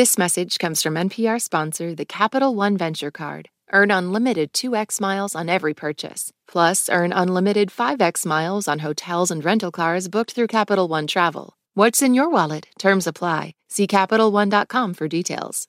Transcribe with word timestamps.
This 0.00 0.16
message 0.16 0.58
comes 0.58 0.80
from 0.82 0.94
NPR 0.94 1.38
sponsor, 1.38 1.94
the 1.94 2.06
Capital 2.06 2.54
One 2.54 2.78
Venture 2.78 3.10
Card. 3.10 3.50
Earn 3.70 3.90
unlimited 3.90 4.54
2x 4.54 4.98
miles 4.98 5.34
on 5.34 5.50
every 5.50 5.74
purchase. 5.74 6.32
Plus, 6.48 6.88
earn 6.88 7.12
unlimited 7.12 7.68
5x 7.68 8.24
miles 8.24 8.66
on 8.66 8.78
hotels 8.78 9.30
and 9.30 9.44
rental 9.44 9.70
cars 9.70 10.08
booked 10.08 10.32
through 10.32 10.46
Capital 10.46 10.88
One 10.88 11.06
Travel. 11.06 11.52
What's 11.74 12.00
in 12.00 12.14
your 12.14 12.30
wallet? 12.30 12.68
Terms 12.78 13.06
apply. 13.06 13.52
See 13.68 13.86
CapitalOne.com 13.86 14.94
for 14.94 15.06
details. 15.06 15.68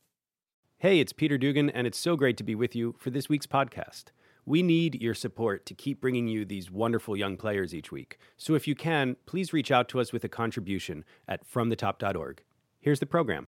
Hey, 0.77 1.02
it's 1.02 1.11
Peter 1.11 1.38
Dugan, 1.38 1.70
and 1.70 1.86
it's 1.86 2.00
so 2.00 2.16
great 2.16 2.38
to 2.38 2.45
be 2.45 2.55
with 2.55 2.73
you 2.73 2.95
for 2.98 3.09
this 3.09 3.27
week's 3.27 3.48
podcast. 3.48 4.13
We 4.45 4.63
need 4.63 5.02
your 5.02 5.13
support 5.13 5.66
to 5.66 5.73
keep 5.73 6.00
bringing 6.00 6.29
you 6.29 6.45
these 6.45 6.71
wonderful 6.71 7.18
young 7.18 7.36
players 7.36 7.75
each 7.75 7.91
week. 7.91 8.18
So 8.38 8.55
if 8.55 8.66
you 8.66 8.75
can, 8.75 9.18
please 9.25 9.52
reach 9.52 9.71
out 9.71 9.89
to 9.89 10.00
us 10.00 10.13
with 10.13 10.23
a 10.23 10.29
contribution 10.29 11.04
at 11.27 11.45
fromthetop.org. 11.45 12.41
Here's 12.79 13.02
the 13.02 13.05
program. 13.05 13.45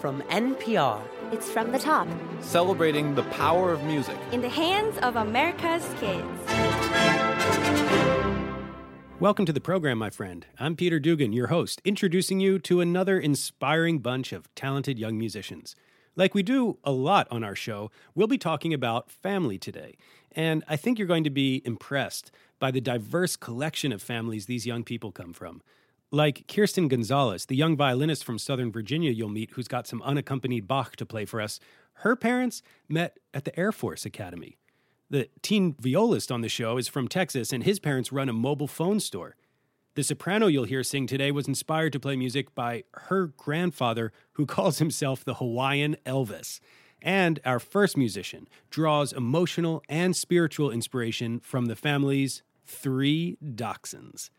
From 0.00 0.22
NPR, 0.22 1.00
It's 1.30 1.50
from 1.50 1.72
the 1.72 1.78
top. 1.78 2.08
celebrating 2.40 3.14
the 3.14 3.22
power 3.24 3.72
of 3.72 3.84
music. 3.84 4.16
In 4.32 4.40
the 4.40 4.48
hands 4.48 4.96
of 4.98 5.16
America's 5.16 5.86
kids. 6.00 6.26
Welcome 9.20 9.44
to 9.46 9.52
the 9.52 9.60
program, 9.60 9.98
my 9.98 10.08
friend. 10.10 10.46
I'm 10.58 10.74
Peter 10.74 10.98
Dugan, 10.98 11.32
your 11.34 11.48
host, 11.48 11.82
introducing 11.84 12.40
you 12.40 12.58
to 12.60 12.80
another 12.80 13.20
inspiring 13.20 13.98
bunch 13.98 14.32
of 14.32 14.52
talented 14.54 14.98
young 14.98 15.18
musicians. 15.18 15.76
Like 16.16 16.34
we 16.34 16.42
do 16.42 16.78
a 16.82 16.92
lot 16.92 17.28
on 17.30 17.44
our 17.44 17.54
show, 17.54 17.90
we'll 18.14 18.26
be 18.26 18.38
talking 18.38 18.72
about 18.72 19.10
family 19.10 19.58
today. 19.58 19.96
And 20.32 20.64
I 20.66 20.76
think 20.76 20.98
you're 20.98 21.06
going 21.06 21.24
to 21.24 21.30
be 21.30 21.60
impressed 21.64 22.30
by 22.58 22.70
the 22.70 22.80
diverse 22.80 23.36
collection 23.36 23.92
of 23.92 24.02
families 24.02 24.46
these 24.46 24.66
young 24.66 24.82
people 24.82 25.12
come 25.12 25.32
from. 25.32 25.62
Like 26.12 26.48
Kirsten 26.48 26.88
Gonzalez, 26.88 27.46
the 27.46 27.54
young 27.54 27.76
violinist 27.76 28.24
from 28.24 28.36
Southern 28.36 28.72
Virginia 28.72 29.12
you'll 29.12 29.28
meet 29.28 29.52
who's 29.52 29.68
got 29.68 29.86
some 29.86 30.02
unaccompanied 30.02 30.66
Bach 30.66 30.96
to 30.96 31.06
play 31.06 31.24
for 31.24 31.40
us, 31.40 31.60
her 31.98 32.16
parents 32.16 32.62
met 32.88 33.18
at 33.32 33.44
the 33.44 33.56
Air 33.56 33.70
Force 33.70 34.04
Academy. 34.04 34.56
The 35.08 35.28
teen 35.40 35.76
violist 35.78 36.32
on 36.32 36.40
the 36.40 36.48
show 36.48 36.78
is 36.78 36.88
from 36.88 37.06
Texas, 37.06 37.52
and 37.52 37.62
his 37.62 37.78
parents 37.78 38.10
run 38.10 38.28
a 38.28 38.32
mobile 38.32 38.66
phone 38.66 38.98
store. 38.98 39.36
The 39.94 40.02
soprano 40.02 40.48
you'll 40.48 40.64
hear 40.64 40.82
sing 40.82 41.06
today 41.06 41.30
was 41.30 41.46
inspired 41.46 41.92
to 41.92 42.00
play 42.00 42.16
music 42.16 42.56
by 42.56 42.84
her 42.94 43.26
grandfather, 43.26 44.12
who 44.32 44.46
calls 44.56 44.78
himself 44.78 45.24
the 45.24 45.34
Hawaiian 45.34 45.96
Elvis. 46.04 46.58
And 47.00 47.38
our 47.44 47.60
first 47.60 47.96
musician 47.96 48.48
draws 48.68 49.12
emotional 49.12 49.80
and 49.88 50.16
spiritual 50.16 50.72
inspiration 50.72 51.38
from 51.38 51.66
the 51.66 51.76
family's 51.76 52.42
three 52.66 53.36
dachshunds. 53.44 54.30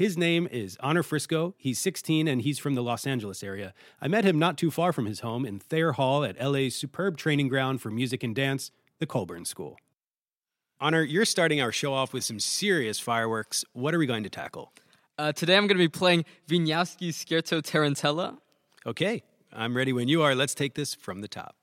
His 0.00 0.16
name 0.16 0.48
is 0.50 0.78
Honor 0.80 1.02
Frisco. 1.02 1.54
He's 1.58 1.78
16 1.78 2.26
and 2.26 2.40
he's 2.40 2.58
from 2.58 2.74
the 2.74 2.82
Los 2.82 3.06
Angeles 3.06 3.42
area. 3.42 3.74
I 4.00 4.08
met 4.08 4.24
him 4.24 4.38
not 4.38 4.56
too 4.56 4.70
far 4.70 4.94
from 4.94 5.04
his 5.04 5.20
home 5.20 5.44
in 5.44 5.58
Thayer 5.58 5.92
Hall 5.92 6.24
at 6.24 6.42
LA's 6.42 6.74
superb 6.74 7.18
training 7.18 7.48
ground 7.48 7.82
for 7.82 7.90
music 7.90 8.22
and 8.22 8.34
dance, 8.34 8.70
the 8.98 9.04
Colburn 9.04 9.44
School. 9.44 9.76
Honor, 10.80 11.02
you're 11.02 11.26
starting 11.26 11.60
our 11.60 11.70
show 11.70 11.92
off 11.92 12.14
with 12.14 12.24
some 12.24 12.40
serious 12.40 12.98
fireworks. 12.98 13.62
What 13.74 13.94
are 13.94 13.98
we 13.98 14.06
going 14.06 14.22
to 14.22 14.30
tackle? 14.30 14.72
Uh, 15.18 15.32
today 15.32 15.58
I'm 15.58 15.66
going 15.66 15.76
to 15.76 15.84
be 15.84 15.88
playing 15.88 16.24
Wieniawski 16.48 17.10
Scherzo 17.10 17.60
Tarantella. 17.60 18.38
Okay, 18.86 19.22
I'm 19.52 19.76
ready 19.76 19.92
when 19.92 20.08
you 20.08 20.22
are. 20.22 20.34
Let's 20.34 20.54
take 20.54 20.76
this 20.76 20.94
from 20.94 21.20
the 21.20 21.28
top. 21.28 21.56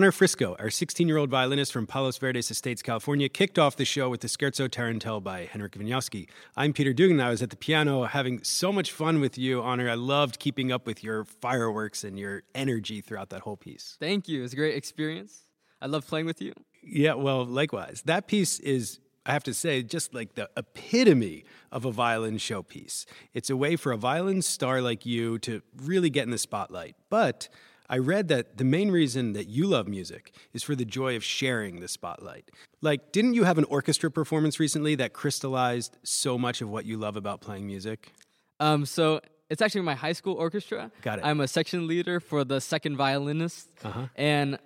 Honor 0.00 0.12
Frisco, 0.12 0.56
our 0.58 0.70
16 0.70 1.06
year 1.08 1.18
old 1.18 1.28
violinist 1.28 1.74
from 1.74 1.86
Palos 1.86 2.16
Verdes 2.16 2.50
Estates, 2.50 2.80
California, 2.80 3.28
kicked 3.28 3.58
off 3.58 3.76
the 3.76 3.84
show 3.84 4.08
with 4.08 4.22
the 4.22 4.28
Scherzo 4.28 4.66
Tarantelle 4.66 5.22
by 5.22 5.44
Henrik 5.44 5.72
Wieniawski. 5.72 6.26
I'm 6.56 6.72
Peter 6.72 6.94
Dugan. 6.94 7.20
I 7.20 7.28
was 7.28 7.42
at 7.42 7.50
the 7.50 7.56
piano 7.56 8.04
having 8.04 8.42
so 8.42 8.72
much 8.72 8.92
fun 8.92 9.20
with 9.20 9.36
you, 9.36 9.60
Honor. 9.60 9.90
I 9.90 9.94
loved 9.96 10.38
keeping 10.38 10.72
up 10.72 10.86
with 10.86 11.04
your 11.04 11.24
fireworks 11.24 12.02
and 12.02 12.18
your 12.18 12.44
energy 12.54 13.02
throughout 13.02 13.28
that 13.28 13.42
whole 13.42 13.58
piece. 13.58 13.98
Thank 14.00 14.26
you. 14.26 14.38
It 14.38 14.42
was 14.44 14.54
a 14.54 14.56
great 14.56 14.74
experience. 14.74 15.42
I 15.82 15.86
love 15.86 16.06
playing 16.06 16.24
with 16.24 16.40
you. 16.40 16.54
Yeah, 16.82 17.12
well, 17.12 17.44
likewise. 17.44 18.00
That 18.06 18.26
piece 18.26 18.58
is, 18.58 19.00
I 19.26 19.34
have 19.34 19.44
to 19.44 19.52
say, 19.52 19.82
just 19.82 20.14
like 20.14 20.34
the 20.34 20.48
epitome 20.56 21.44
of 21.70 21.84
a 21.84 21.92
violin 21.92 22.38
showpiece. 22.38 23.04
It's 23.34 23.50
a 23.50 23.56
way 23.56 23.76
for 23.76 23.92
a 23.92 23.98
violin 23.98 24.40
star 24.40 24.80
like 24.80 25.04
you 25.04 25.38
to 25.40 25.60
really 25.76 26.08
get 26.08 26.24
in 26.24 26.30
the 26.30 26.38
spotlight. 26.38 26.96
But 27.10 27.50
I 27.90 27.98
read 27.98 28.28
that 28.28 28.56
the 28.56 28.64
main 28.64 28.92
reason 28.92 29.32
that 29.32 29.48
you 29.48 29.66
love 29.66 29.88
music 29.88 30.32
is 30.54 30.62
for 30.62 30.76
the 30.76 30.84
joy 30.84 31.16
of 31.16 31.24
sharing 31.24 31.80
the 31.80 31.88
spotlight. 31.88 32.48
Like, 32.80 33.10
didn't 33.10 33.34
you 33.34 33.42
have 33.42 33.58
an 33.58 33.64
orchestra 33.64 34.12
performance 34.12 34.60
recently 34.60 34.94
that 34.94 35.12
crystallized 35.12 35.98
so 36.04 36.38
much 36.38 36.62
of 36.62 36.70
what 36.70 36.86
you 36.86 36.96
love 36.96 37.16
about 37.16 37.40
playing 37.40 37.66
music? 37.66 38.12
Um, 38.60 38.86
so 38.86 39.20
it's 39.50 39.60
actually 39.60 39.80
my 39.80 39.96
high 39.96 40.12
school 40.12 40.34
orchestra. 40.34 40.92
Got 41.02 41.18
it. 41.18 41.24
I'm 41.24 41.40
a 41.40 41.48
section 41.48 41.88
leader 41.88 42.20
for 42.20 42.44
the 42.44 42.60
second 42.60 42.96
violinist, 42.96 43.68
and 44.14 44.56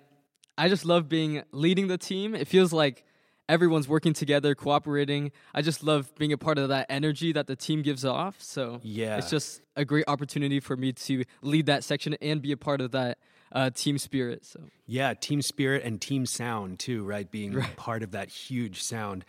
I 0.55 0.69
just 0.69 0.85
love 0.85 1.09
being 1.09 1.41
leading 1.51 1.87
the 1.87 1.97
team. 1.97 2.35
It 2.35 2.47
feels 2.47 2.71
like 2.71 3.03
everyone's 3.47 3.87
working 3.87 4.13
together, 4.13 4.55
cooperating. 4.55 5.31
I 5.53 5.61
just 5.61 5.83
love 5.83 6.13
being 6.15 6.33
a 6.33 6.37
part 6.37 6.57
of 6.57 6.69
that 6.69 6.87
energy 6.89 7.31
that 7.33 7.47
the 7.47 7.55
team 7.55 7.81
gives 7.81 8.03
off. 8.05 8.41
So 8.41 8.79
Yeah. 8.83 9.17
it's 9.17 9.29
just 9.29 9.61
a 9.75 9.85
great 9.85 10.05
opportunity 10.07 10.59
for 10.59 10.75
me 10.75 10.93
to 10.93 11.23
lead 11.41 11.65
that 11.67 11.83
section 11.83 12.15
and 12.21 12.41
be 12.41 12.51
a 12.51 12.57
part 12.57 12.81
of 12.81 12.91
that 12.91 13.17
uh, 13.51 13.69
team 13.69 13.97
spirit. 13.97 14.45
So 14.45 14.61
Yeah, 14.87 15.13
team 15.13 15.41
spirit 15.41 15.83
and 15.83 16.01
team 16.01 16.25
sound 16.25 16.79
too, 16.79 17.03
right? 17.03 17.29
Being 17.29 17.61
part 17.77 18.03
of 18.03 18.11
that 18.11 18.29
huge 18.29 18.81
sound. 18.81 19.23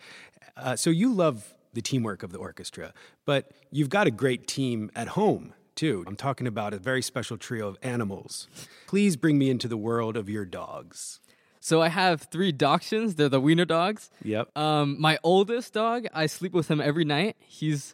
Uh, 0.55 0.75
so 0.75 0.89
you 0.89 1.13
love 1.13 1.53
the 1.73 1.81
teamwork 1.81 2.23
of 2.23 2.31
the 2.31 2.39
orchestra, 2.39 2.93
but 3.25 3.51
you've 3.71 3.89
got 3.89 4.07
a 4.07 4.11
great 4.11 4.47
team 4.47 4.89
at 4.95 5.09
home 5.09 5.53
too. 5.75 6.03
I'm 6.07 6.15
talking 6.15 6.47
about 6.47 6.73
a 6.73 6.79
very 6.79 7.03
special 7.03 7.37
trio 7.37 7.67
of 7.67 7.77
animals. 7.83 8.47
Please 8.87 9.15
bring 9.15 9.37
me 9.37 9.51
into 9.51 9.67
the 9.67 9.77
world 9.77 10.17
of 10.17 10.27
your 10.27 10.43
dogs. 10.45 11.19
So 11.67 11.81
I 11.81 11.89
have 11.89 12.21
three 12.33 12.53
dachshunds. 12.53 13.17
They're 13.17 13.27
the 13.37 13.41
wiener 13.41 13.65
dogs. 13.65 14.09
Yep. 14.23 14.57
Um, 14.57 14.95
my 15.01 15.15
oldest 15.21 15.73
dog, 15.73 16.07
I 16.13 16.25
sleep 16.27 16.53
with 16.53 16.67
him 16.71 16.79
every 16.79 17.03
night. 17.03 17.35
He's 17.59 17.93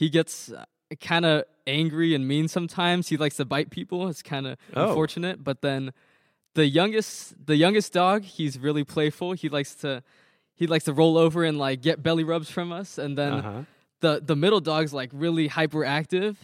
he 0.00 0.08
gets 0.08 0.50
uh, 0.50 0.64
kind 1.00 1.24
of 1.24 1.44
angry 1.66 2.14
and 2.16 2.26
mean 2.26 2.48
sometimes. 2.48 3.08
He 3.12 3.16
likes 3.16 3.36
to 3.36 3.44
bite 3.44 3.70
people. 3.70 4.08
It's 4.08 4.22
kind 4.22 4.46
of 4.48 4.56
Oh. 4.74 4.88
unfortunate. 4.88 5.44
But 5.44 5.60
then 5.62 5.92
the 6.54 6.66
youngest 6.66 7.34
the 7.46 7.54
youngest 7.56 7.92
dog, 7.92 8.22
he's 8.24 8.58
really 8.58 8.82
playful. 8.84 9.32
He 9.42 9.48
likes 9.48 9.76
to 9.76 10.02
he 10.60 10.66
likes 10.66 10.84
to 10.86 10.92
roll 10.92 11.16
over 11.16 11.44
and 11.44 11.56
like 11.56 11.82
get 11.82 12.02
belly 12.02 12.24
rubs 12.24 12.50
from 12.50 12.72
us. 12.72 12.98
And 12.98 13.16
then 13.16 13.32
Uh-huh. 13.34 13.62
The 14.04 14.20
the 14.24 14.36
middle 14.36 14.60
dog's 14.60 14.92
like 14.92 15.10
really 15.12 15.48
hyperactive. 15.48 16.36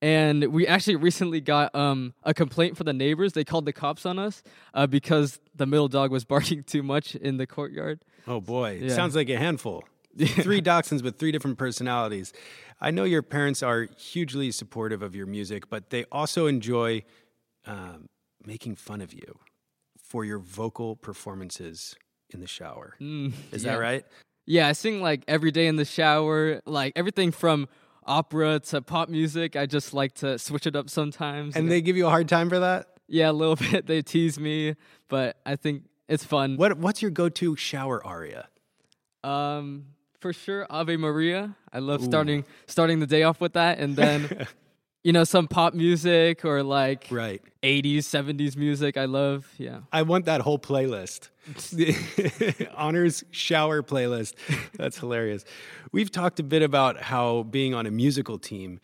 And 0.00 0.52
we 0.52 0.66
actually 0.66 0.96
recently 1.08 1.40
got 1.40 1.74
um, 1.74 2.14
a 2.22 2.32
complaint 2.32 2.76
from 2.76 2.84
the 2.86 2.92
neighbors. 2.92 3.32
They 3.32 3.44
called 3.44 3.64
the 3.66 3.72
cops 3.72 4.06
on 4.06 4.16
us 4.18 4.42
uh, 4.72 4.86
because 4.86 5.40
the 5.56 5.66
middle 5.66 5.88
dog 5.88 6.10
was 6.12 6.24
barking 6.34 6.62
too 6.62 6.82
much 6.82 7.14
in 7.16 7.36
the 7.36 7.46
courtyard. 7.46 7.98
Oh 8.26 8.40
boy, 8.40 8.78
Yeah. 8.82 8.94
sounds 8.94 9.14
like 9.16 9.28
a 9.28 9.36
handful. 9.38 9.82
three 10.46 10.60
dachshunds 10.62 11.02
with 11.02 11.18
three 11.18 11.32
different 11.32 11.58
personalities. 11.58 12.32
I 12.80 12.90
know 12.92 13.04
your 13.04 13.22
parents 13.22 13.62
are 13.62 13.88
hugely 13.98 14.50
supportive 14.52 15.02
of 15.02 15.14
your 15.16 15.26
music, 15.26 15.68
but 15.68 15.90
they 15.90 16.04
also 16.12 16.46
enjoy 16.46 17.02
um, 17.66 18.06
making 18.44 18.76
fun 18.76 19.00
of 19.00 19.12
you 19.12 19.38
for 20.02 20.24
your 20.24 20.38
vocal 20.38 20.94
performances 20.96 21.96
in 22.30 22.40
the 22.40 22.46
shower. 22.46 22.94
Is 23.00 23.04
Mm, 23.06 23.32
yeah. 23.52 23.58
that 23.72 23.78
right? 23.80 24.04
Yeah, 24.48 24.66
I 24.66 24.72
sing 24.72 25.02
like 25.02 25.24
every 25.28 25.50
day 25.50 25.66
in 25.66 25.76
the 25.76 25.84
shower, 25.84 26.62
like 26.64 26.94
everything 26.96 27.32
from 27.32 27.68
opera 28.06 28.60
to 28.60 28.80
pop 28.80 29.10
music. 29.10 29.56
I 29.56 29.66
just 29.66 29.92
like 29.92 30.14
to 30.14 30.38
switch 30.38 30.66
it 30.66 30.74
up 30.74 30.88
sometimes. 30.88 31.54
And 31.54 31.70
they 31.70 31.82
give 31.82 31.96
you 31.98 32.06
a 32.06 32.10
hard 32.10 32.28
time 32.28 32.48
for 32.48 32.58
that? 32.58 32.86
yeah, 33.08 33.30
a 33.30 33.32
little 33.32 33.56
bit. 33.70 33.86
They 33.86 34.02
tease 34.02 34.38
me, 34.38 34.76
but 35.08 35.36
I 35.44 35.56
think 35.56 35.84
it's 36.08 36.24
fun. 36.24 36.56
What 36.56 36.78
What's 36.78 37.02
your 37.02 37.10
go-to 37.10 37.56
shower 37.56 38.04
aria? 38.06 38.48
Um, 39.24 39.86
for 40.20 40.32
sure, 40.32 40.66
Ave 40.70 40.96
Maria. 40.96 41.56
I 41.72 41.80
love 41.80 42.02
starting 42.02 42.44
starting 42.66 43.00
the 43.00 43.06
day 43.06 43.24
off 43.24 43.40
with 43.40 43.54
that, 43.54 43.78
and 43.78 43.96
then 43.96 44.46
you 45.04 45.12
know 45.12 45.24
some 45.24 45.46
pop 45.48 45.74
music 45.74 46.44
or 46.44 46.62
like 46.62 47.06
Right. 47.10 47.40
80s, 47.62 47.98
70s 47.98 48.56
music. 48.56 48.96
I 48.96 49.04
love. 49.06 49.46
Yeah. 49.58 49.80
I 49.92 50.02
want 50.02 50.24
that 50.26 50.40
whole 50.42 50.58
playlist. 50.58 51.28
Honors 52.76 53.24
shower 53.30 53.82
playlist. 53.82 54.34
That's 54.76 54.98
hilarious. 54.98 55.44
We've 55.92 56.10
talked 56.10 56.40
a 56.40 56.42
bit 56.42 56.62
about 56.62 57.00
how 57.00 57.44
being 57.44 57.74
on 57.74 57.86
a 57.86 57.90
musical 57.90 58.38
team 58.38 58.80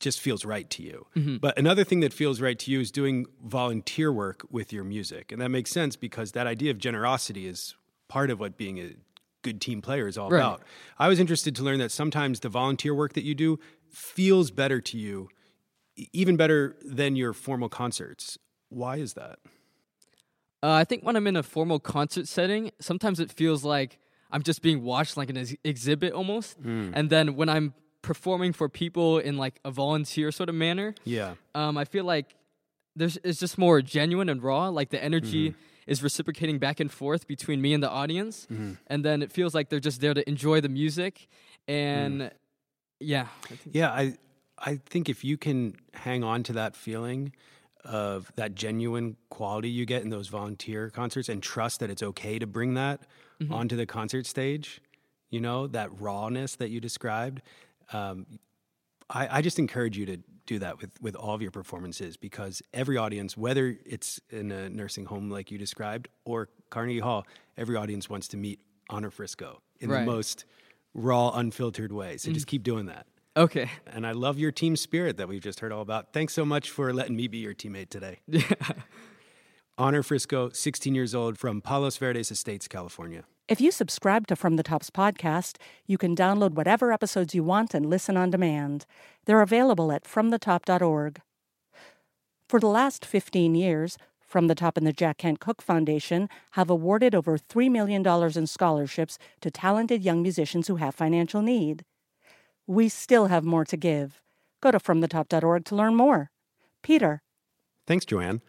just 0.00 0.20
feels 0.20 0.44
right 0.44 0.68
to 0.70 0.82
you. 0.82 1.06
Mm-hmm. 1.16 1.36
But 1.36 1.56
another 1.58 1.84
thing 1.84 2.00
that 2.00 2.12
feels 2.12 2.40
right 2.40 2.58
to 2.58 2.70
you 2.72 2.80
is 2.80 2.90
doing 2.90 3.26
volunteer 3.44 4.12
work 4.12 4.44
with 4.50 4.72
your 4.72 4.82
music. 4.84 5.30
And 5.30 5.40
that 5.40 5.50
makes 5.50 5.70
sense 5.70 5.94
because 5.94 6.32
that 6.32 6.46
idea 6.48 6.72
of 6.72 6.78
generosity 6.78 7.46
is 7.46 7.76
part 8.08 8.30
of 8.30 8.40
what 8.40 8.56
being 8.56 8.78
a 8.80 8.96
good 9.42 9.60
team 9.60 9.80
player 9.80 10.08
is 10.08 10.18
all 10.18 10.28
Right. 10.28 10.40
about. 10.40 10.62
I 10.98 11.08
was 11.08 11.20
interested 11.20 11.54
to 11.56 11.62
learn 11.62 11.78
that 11.78 11.92
sometimes 11.92 12.40
the 12.40 12.48
volunteer 12.48 12.94
work 12.94 13.12
that 13.12 13.22
you 13.24 13.34
do 13.36 13.58
feels 13.90 14.50
better 14.50 14.80
to 14.80 14.98
you, 14.98 15.28
even 16.12 16.36
better 16.36 16.76
than 16.84 17.16
your 17.16 17.32
formal 17.32 17.68
concerts. 17.68 18.38
Why 18.68 18.96
is 18.96 19.14
that? 19.14 19.38
Uh, 20.62 20.70
I 20.72 20.84
think 20.84 21.02
when 21.04 21.16
I'm 21.16 21.26
in 21.26 21.36
a 21.36 21.42
formal 21.42 21.80
concert 21.80 22.28
setting, 22.28 22.70
sometimes 22.80 23.18
it 23.20 23.30
feels 23.32 23.64
like 23.64 23.98
I'm 24.30 24.42
just 24.42 24.62
being 24.62 24.82
watched 24.82 25.16
like 25.16 25.28
an 25.28 25.36
ex- 25.36 25.56
exhibit 25.64 26.12
almost. 26.12 26.56
And 26.58 27.10
then 27.10 27.34
when 27.36 27.48
I'm 27.48 27.74
performing 28.00 28.52
for 28.52 28.68
people 28.68 29.18
in 29.18 29.36
like 29.36 29.60
a 29.64 29.70
volunteer 29.70 30.30
sort 30.32 30.48
of 30.48 30.54
manner, 30.54 30.94
Yeah. 31.04 31.34
um, 31.54 31.76
I 31.76 31.84
feel 31.84 32.04
like 32.04 32.34
there's 32.94 33.18
it's 33.24 33.40
just 33.40 33.58
more 33.58 33.82
genuine 33.82 34.28
and 34.28 34.42
raw. 34.42 34.68
Like 34.68 34.90
the 34.90 35.02
energy 35.02 35.54
is 35.86 36.02
reciprocating 36.02 36.58
back 36.58 36.78
and 36.78 36.90
forth 36.92 37.26
between 37.26 37.60
me 37.60 37.74
and 37.74 37.82
the 37.82 37.90
audience, 37.90 38.46
and 38.86 39.04
then 39.04 39.20
it 39.22 39.32
feels 39.32 39.54
like 39.54 39.68
they're 39.68 39.80
just 39.80 40.00
there 40.00 40.14
to 40.14 40.26
enjoy 40.28 40.60
the 40.60 40.68
music. 40.68 41.26
And 41.66 42.30
yeah, 43.00 43.26
I 43.50 43.54
Yeah, 43.72 43.90
I 43.90 44.14
I 44.62 44.76
think 44.86 45.08
if 45.08 45.24
you 45.24 45.36
can 45.36 45.74
hang 45.92 46.22
on 46.22 46.44
to 46.44 46.52
that 46.54 46.76
feeling 46.76 47.32
of 47.84 48.30
that 48.36 48.54
genuine 48.54 49.16
quality 49.28 49.68
you 49.68 49.84
get 49.84 50.02
in 50.02 50.10
those 50.10 50.28
volunteer 50.28 50.88
concerts 50.88 51.28
and 51.28 51.42
trust 51.42 51.80
that 51.80 51.90
it's 51.90 52.02
okay 52.02 52.38
to 52.38 52.46
bring 52.46 52.74
that 52.74 53.02
mm-hmm. 53.40 53.52
onto 53.52 53.76
the 53.76 53.86
concert 53.86 54.24
stage. 54.24 54.80
You 55.30 55.40
know, 55.40 55.66
that 55.68 55.88
rawness 55.98 56.56
that 56.56 56.68
you 56.68 56.78
described. 56.78 57.40
Um, 57.92 58.26
I, 59.08 59.38
I 59.38 59.42
just 59.42 59.58
encourage 59.58 59.96
you 59.96 60.06
to 60.06 60.18
do 60.46 60.58
that 60.58 60.80
with, 60.80 61.00
with 61.00 61.16
all 61.16 61.34
of 61.34 61.42
your 61.42 61.50
performances 61.50 62.16
because 62.16 62.62
every 62.74 62.96
audience, 62.96 63.36
whether 63.36 63.76
it's 63.86 64.20
in 64.30 64.50
a 64.52 64.68
nursing 64.68 65.06
home 65.06 65.30
like 65.30 65.50
you 65.50 65.58
described 65.58 66.08
or 66.24 66.50
Carnegie 66.70 66.98
Hall, 66.98 67.26
every 67.56 67.76
audience 67.76 68.10
wants 68.10 68.28
to 68.28 68.36
meet 68.36 68.60
Honor 68.90 69.10
Frisco 69.10 69.62
in 69.80 69.90
right. 69.90 70.00
the 70.00 70.06
most 70.06 70.44
raw, 70.94 71.30
unfiltered 71.30 71.92
way. 71.92 72.16
So 72.18 72.30
mm. 72.30 72.34
just 72.34 72.46
keep 72.46 72.62
doing 72.62 72.86
that. 72.86 73.06
Okay. 73.36 73.70
And 73.86 74.06
I 74.06 74.12
love 74.12 74.38
your 74.38 74.52
team 74.52 74.76
spirit 74.76 75.16
that 75.16 75.28
we've 75.28 75.40
just 75.40 75.60
heard 75.60 75.72
all 75.72 75.80
about. 75.80 76.12
Thanks 76.12 76.34
so 76.34 76.44
much 76.44 76.70
for 76.70 76.92
letting 76.92 77.16
me 77.16 77.28
be 77.28 77.38
your 77.38 77.54
teammate 77.54 77.88
today. 77.88 78.20
Yeah. 78.28 78.42
Honor 79.78 80.02
Frisco, 80.02 80.50
16 80.50 80.94
years 80.94 81.14
old 81.14 81.38
from 81.38 81.62
Palos 81.62 81.96
Verdes 81.96 82.30
Estates, 82.30 82.68
California. 82.68 83.24
If 83.48 83.58
you 83.58 83.70
subscribe 83.70 84.26
to 84.26 84.36
From 84.36 84.56
the 84.56 84.62
Tops 84.62 84.90
podcast, 84.90 85.56
you 85.86 85.96
can 85.96 86.14
download 86.14 86.52
whatever 86.52 86.92
episodes 86.92 87.34
you 87.34 87.42
want 87.42 87.72
and 87.72 87.86
listen 87.86 88.16
on 88.16 88.30
demand. 88.30 88.84
They're 89.24 89.40
available 89.40 89.90
at 89.90 90.04
fromthetop.org. 90.04 91.22
For 92.48 92.60
the 92.60 92.66
last 92.66 93.06
15 93.06 93.54
years, 93.54 93.96
From 94.20 94.46
the 94.46 94.54
Top 94.54 94.76
and 94.76 94.86
the 94.86 94.92
Jack 94.92 95.18
Kent 95.18 95.40
Cooke 95.40 95.62
Foundation 95.62 96.28
have 96.52 96.68
awarded 96.68 97.14
over 97.14 97.38
$3 97.38 97.70
million 97.70 98.06
in 98.06 98.46
scholarships 98.46 99.18
to 99.40 99.50
talented 99.50 100.04
young 100.04 100.20
musicians 100.20 100.68
who 100.68 100.76
have 100.76 100.94
financial 100.94 101.40
need. 101.40 101.84
We 102.66 102.88
still 102.88 103.26
have 103.26 103.44
more 103.44 103.64
to 103.64 103.76
give. 103.76 104.20
Go 104.60 104.70
to 104.70 104.78
fromthetop.org 104.78 105.64
to 105.64 105.74
learn 105.74 105.94
more. 105.96 106.30
Peter. 106.82 107.22
Thanks, 107.86 108.04
Joanne. 108.04 108.40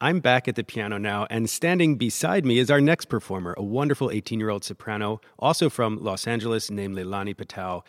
I'm 0.00 0.20
back 0.20 0.48
at 0.48 0.56
the 0.56 0.64
piano 0.64 0.96
now, 0.96 1.26
and 1.28 1.48
standing 1.48 1.96
beside 1.96 2.46
me 2.46 2.58
is 2.58 2.70
our 2.70 2.80
next 2.80 3.06
performer, 3.06 3.54
a 3.58 3.62
wonderful 3.62 4.10
18 4.10 4.40
year 4.40 4.48
old 4.48 4.64
soprano, 4.64 5.20
also 5.38 5.68
from 5.68 6.02
Los 6.02 6.26
Angeles, 6.26 6.70
named 6.70 6.96
Leilani 6.96 7.36
Patel. 7.36 7.84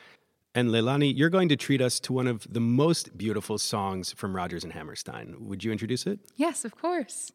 And 0.54 0.70
Leilani, 0.70 1.16
you're 1.16 1.30
going 1.30 1.48
to 1.48 1.56
treat 1.56 1.82
us 1.82 2.02
to 2.02 2.12
one 2.12 2.28
of 2.28 2.46
the 2.52 2.60
most 2.60 3.18
beautiful 3.18 3.58
songs 3.58 4.12
from 4.12 4.36
Rodgers 4.36 4.66
and 4.66 4.74
Hammerstein. 4.74 5.38
Would 5.40 5.64
you 5.64 5.72
introduce 5.72 6.06
it? 6.06 6.20
Yes, 6.36 6.66
of 6.66 6.76
course. 6.76 7.32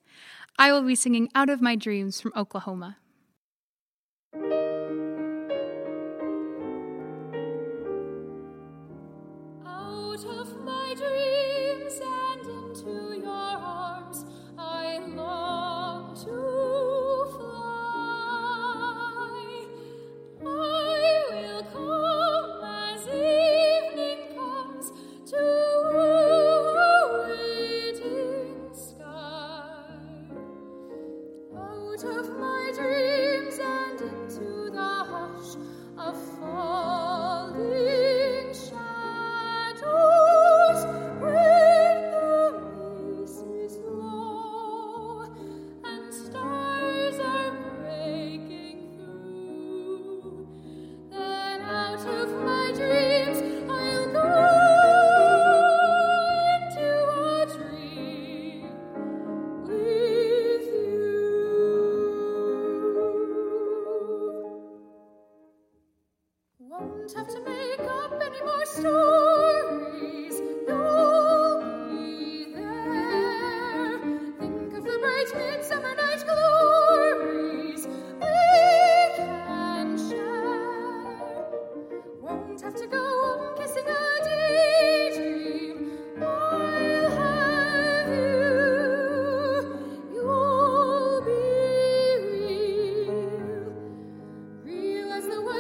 I 0.59 0.73
will 0.73 0.83
be 0.83 0.95
singing 0.95 1.31
Out 1.35 1.49
of 1.49 1.63
My 1.63 1.75
Dreams 1.77 2.21
from 2.21 2.33
Oklahoma. 2.37 2.99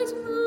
Mm-hmm. 0.07 0.46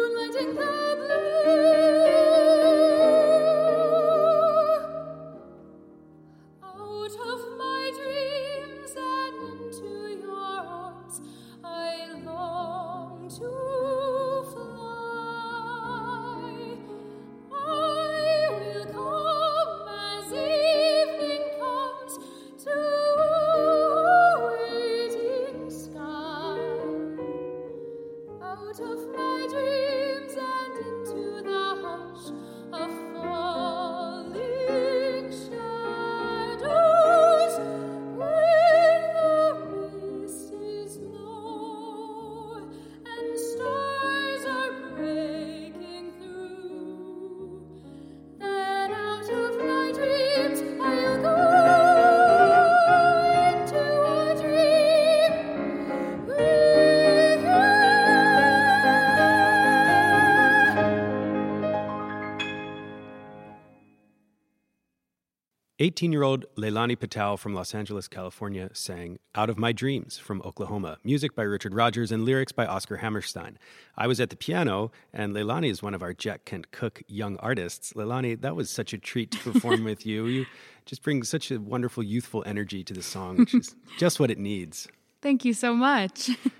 18 65.89 66.11
year 66.11 66.21
old 66.21 66.45
Leilani 66.55 66.99
Patel 66.99 67.35
from 67.35 67.55
Los 67.55 67.73
Angeles, 67.73 68.07
California 68.07 68.69
sang 68.73 69.17
Out 69.33 69.49
of 69.49 69.57
My 69.57 69.71
Dreams 69.71 70.19
from 70.19 70.39
Oklahoma, 70.45 70.99
music 71.03 71.33
by 71.33 71.41
Richard 71.41 71.73
Rodgers 71.73 72.11
and 72.11 72.25
lyrics 72.25 72.51
by 72.51 72.67
Oscar 72.67 72.97
Hammerstein. 72.97 73.57
I 73.97 74.05
was 74.05 74.19
at 74.19 74.29
the 74.29 74.35
piano, 74.35 74.91
and 75.11 75.33
Leilani 75.33 75.71
is 75.71 75.81
one 75.81 75.95
of 75.95 76.03
our 76.03 76.13
Jack 76.13 76.45
Kent 76.45 76.71
Cooke 76.71 77.01
young 77.07 77.37
artists. 77.37 77.93
Leilani, 77.93 78.39
that 78.39 78.55
was 78.55 78.69
such 78.69 78.93
a 78.93 78.99
treat 78.99 79.31
to 79.31 79.39
perform 79.39 79.83
with 79.91 80.05
you. 80.05 80.27
You 80.27 80.45
just 80.85 81.01
bring 81.01 81.23
such 81.23 81.49
a 81.49 81.59
wonderful 81.59 82.03
youthful 82.03 82.43
energy 82.45 82.83
to 82.83 82.93
the 82.93 83.01
song, 83.01 83.37
which 83.37 83.55
is 83.55 83.75
just 83.97 84.19
what 84.19 84.29
it 84.29 84.37
needs. 84.37 84.87
Thank 85.23 85.43
you 85.43 85.55
so 85.55 85.73
much. 85.73 86.29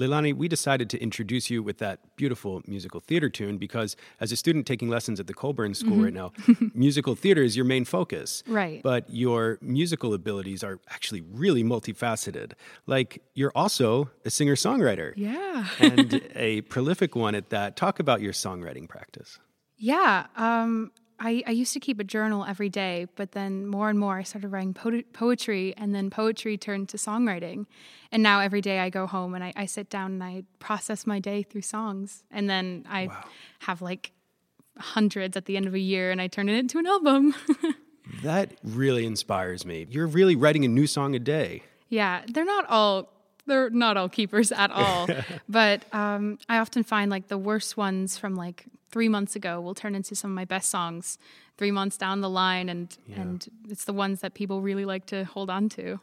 Leilani, 0.00 0.34
we 0.34 0.48
decided 0.48 0.88
to 0.90 0.98
introduce 0.98 1.50
you 1.50 1.62
with 1.62 1.78
that 1.78 2.00
beautiful 2.16 2.62
musical 2.66 3.00
theater 3.00 3.28
tune 3.28 3.58
because, 3.58 3.96
as 4.20 4.32
a 4.32 4.36
student 4.36 4.66
taking 4.66 4.88
lessons 4.88 5.20
at 5.20 5.26
the 5.26 5.34
Colburn 5.34 5.74
School 5.74 5.92
mm-hmm. 5.92 6.04
right 6.04 6.14
now, 6.14 6.32
musical 6.74 7.14
theater 7.14 7.42
is 7.42 7.56
your 7.56 7.66
main 7.66 7.84
focus. 7.84 8.42
Right. 8.46 8.82
But 8.82 9.08
your 9.10 9.58
musical 9.60 10.14
abilities 10.14 10.64
are 10.64 10.80
actually 10.88 11.20
really 11.20 11.62
multifaceted. 11.62 12.52
Like, 12.86 13.22
you're 13.34 13.52
also 13.54 14.10
a 14.24 14.30
singer 14.30 14.54
songwriter. 14.54 15.12
Yeah. 15.16 15.66
and 15.78 16.22
a 16.34 16.62
prolific 16.62 17.14
one 17.14 17.34
at 17.34 17.50
that. 17.50 17.76
Talk 17.76 18.00
about 18.00 18.20
your 18.20 18.32
songwriting 18.32 18.88
practice. 18.88 19.38
Yeah. 19.76 20.26
Um, 20.36 20.92
I, 21.20 21.42
I, 21.46 21.50
used 21.50 21.74
to 21.74 21.80
keep 21.80 22.00
a 22.00 22.04
journal 22.04 22.46
every 22.46 22.70
day, 22.70 23.06
but 23.14 23.32
then 23.32 23.66
more 23.66 23.90
and 23.90 23.98
more 23.98 24.18
I 24.18 24.22
started 24.22 24.48
writing 24.48 24.72
po- 24.72 25.02
poetry, 25.12 25.74
and 25.76 25.94
then 25.94 26.08
poetry 26.08 26.56
turned 26.56 26.88
to 26.88 26.96
songwriting. 26.96 27.66
And 28.10 28.22
now 28.22 28.40
every 28.40 28.62
day 28.62 28.78
I 28.78 28.88
go 28.88 29.06
home 29.06 29.34
and 29.34 29.44
I, 29.44 29.52
I 29.54 29.66
sit 29.66 29.90
down 29.90 30.12
and 30.12 30.24
I 30.24 30.44
process 30.58 31.06
my 31.06 31.20
day 31.20 31.42
through 31.42 31.62
songs. 31.62 32.24
And 32.30 32.48
then 32.48 32.86
I 32.88 33.08
wow. 33.08 33.24
have 33.60 33.82
like 33.82 34.12
hundreds 34.78 35.36
at 35.36 35.44
the 35.44 35.56
end 35.56 35.66
of 35.66 35.74
a 35.74 35.78
year 35.78 36.10
and 36.10 36.20
I 36.20 36.26
turn 36.26 36.48
it 36.48 36.56
into 36.58 36.78
an 36.78 36.86
album. 36.86 37.34
That 38.22 38.58
really 38.62 39.06
inspires 39.06 39.64
me. 39.64 39.86
You're 39.88 40.06
really 40.06 40.36
writing 40.36 40.64
a 40.64 40.68
new 40.68 40.86
song 40.86 41.14
a 41.14 41.18
day. 41.18 41.62
Yeah, 41.88 42.22
they're 42.26 42.44
not 42.44 42.66
all 42.68 43.12
they're 43.46 43.70
not 43.70 43.96
all 43.96 44.08
keepers 44.08 44.52
at 44.52 44.70
all. 44.74 45.08
but 45.48 45.84
um, 45.94 46.38
I 46.48 46.58
often 46.58 46.82
find 46.82 47.10
like 47.10 47.28
the 47.28 47.38
worst 47.38 47.76
ones 47.76 48.18
from 48.18 48.34
like 48.34 48.66
three 48.90 49.08
months 49.08 49.36
ago 49.36 49.60
will 49.60 49.74
turn 49.74 49.94
into 49.94 50.14
some 50.14 50.30
of 50.30 50.34
my 50.34 50.44
best 50.44 50.70
songs 50.70 51.18
three 51.56 51.70
months 51.70 51.96
down 51.98 52.20
the 52.22 52.30
line, 52.30 52.68
and 52.70 52.96
yeah. 53.06 53.20
and 53.20 53.46
it's 53.68 53.84
the 53.84 53.92
ones 53.92 54.20
that 54.22 54.32
people 54.34 54.62
really 54.62 54.86
like 54.86 55.04
to 55.06 55.24
hold 55.24 55.50
on 55.50 55.68
to. 55.68 56.00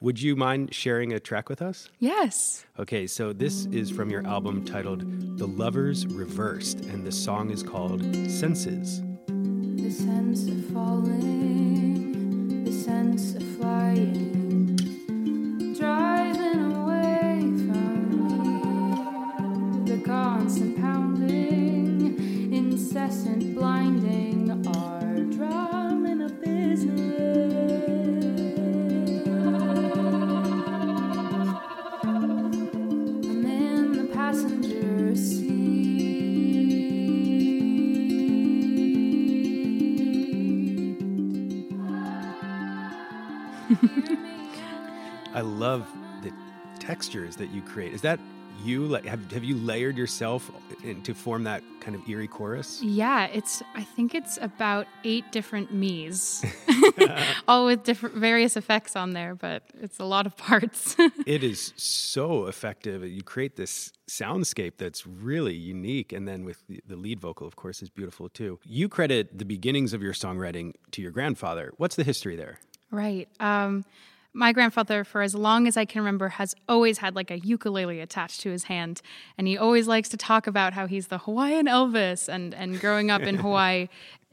Would 0.00 0.20
you 0.20 0.36
mind 0.36 0.74
sharing 0.74 1.12
a 1.12 1.20
track 1.20 1.48
with 1.48 1.62
us? 1.62 1.88
Yes. 1.98 2.66
Okay, 2.78 3.06
so 3.06 3.32
this 3.32 3.66
is 3.66 3.90
from 3.90 4.10
your 4.10 4.26
album 4.26 4.64
titled 4.64 5.38
The 5.38 5.46
Lovers 5.46 6.06
Reversed, 6.06 6.80
and 6.86 7.06
the 7.06 7.12
song 7.12 7.50
is 7.50 7.62
called 7.62 8.02
Senses. 8.28 9.00
The 9.28 9.90
sense 9.90 10.48
of 10.48 10.64
falling, 10.74 12.64
the 12.64 12.72
sense 12.72 13.34
of 13.36 13.44
flying, 13.56 14.76
driving 15.78 16.21
constant 20.12 20.76
pounding, 20.78 22.52
incessant 22.52 23.54
blinding, 23.54 24.50
our 24.76 25.20
drum 25.34 26.04
of 26.20 26.38
business. 26.38 26.92
And 33.24 33.42
then 33.42 33.92
the 33.92 34.04
passengers 34.12 35.18
see. 35.18 35.72
I 45.34 45.40
love 45.40 45.88
the 46.22 46.30
textures 46.78 47.36
that 47.36 47.50
you 47.50 47.62
create. 47.62 47.94
Is 47.94 48.02
that 48.02 48.20
you? 48.64 48.86
Like, 48.86 49.04
have 49.04 49.30
have 49.32 49.44
you 49.44 49.56
layered 49.56 49.96
yourself 49.96 50.50
in, 50.82 51.02
to 51.02 51.14
form 51.14 51.44
that 51.44 51.62
kind 51.80 51.94
of 51.94 52.08
eerie 52.08 52.28
chorus? 52.28 52.80
Yeah, 52.82 53.26
it's. 53.26 53.62
I 53.74 53.84
think 53.84 54.14
it's 54.14 54.38
about 54.40 54.86
eight 55.04 55.30
different 55.32 55.72
me's, 55.72 56.44
all 57.48 57.66
with 57.66 57.84
different 57.84 58.16
various 58.16 58.56
effects 58.56 58.96
on 58.96 59.12
there. 59.12 59.34
But 59.34 59.64
it's 59.80 59.98
a 59.98 60.04
lot 60.04 60.26
of 60.26 60.36
parts. 60.36 60.96
it 61.26 61.44
is 61.44 61.72
so 61.76 62.46
effective. 62.46 63.04
You 63.04 63.22
create 63.22 63.56
this 63.56 63.92
soundscape 64.08 64.74
that's 64.78 65.06
really 65.06 65.54
unique, 65.54 66.12
and 66.12 66.26
then 66.26 66.44
with 66.44 66.66
the, 66.68 66.80
the 66.86 66.96
lead 66.96 67.20
vocal, 67.20 67.46
of 67.46 67.56
course, 67.56 67.82
is 67.82 67.90
beautiful 67.90 68.28
too. 68.28 68.58
You 68.64 68.88
credit 68.88 69.38
the 69.38 69.44
beginnings 69.44 69.92
of 69.92 70.02
your 70.02 70.12
songwriting 70.12 70.74
to 70.92 71.02
your 71.02 71.10
grandfather. 71.10 71.72
What's 71.76 71.96
the 71.96 72.04
history 72.04 72.36
there? 72.36 72.58
Right. 72.90 73.28
Um, 73.40 73.84
my 74.34 74.52
grandfather, 74.52 75.04
for 75.04 75.22
as 75.22 75.34
long 75.34 75.66
as 75.66 75.76
I 75.76 75.84
can 75.84 76.00
remember, 76.00 76.30
has 76.30 76.54
always 76.68 76.98
had 76.98 77.14
like 77.14 77.30
a 77.30 77.38
ukulele 77.38 78.00
attached 78.00 78.40
to 78.42 78.50
his 78.50 78.64
hand, 78.64 79.02
and 79.36 79.46
he 79.46 79.58
always 79.58 79.86
likes 79.86 80.08
to 80.10 80.16
talk 80.16 80.46
about 80.46 80.72
how 80.72 80.86
he's 80.86 81.08
the 81.08 81.18
Hawaiian 81.18 81.66
Elvis. 81.66 82.28
And 82.28 82.54
and 82.54 82.80
growing 82.80 83.10
up 83.10 83.22
in 83.22 83.34
Hawaii, 83.44 83.88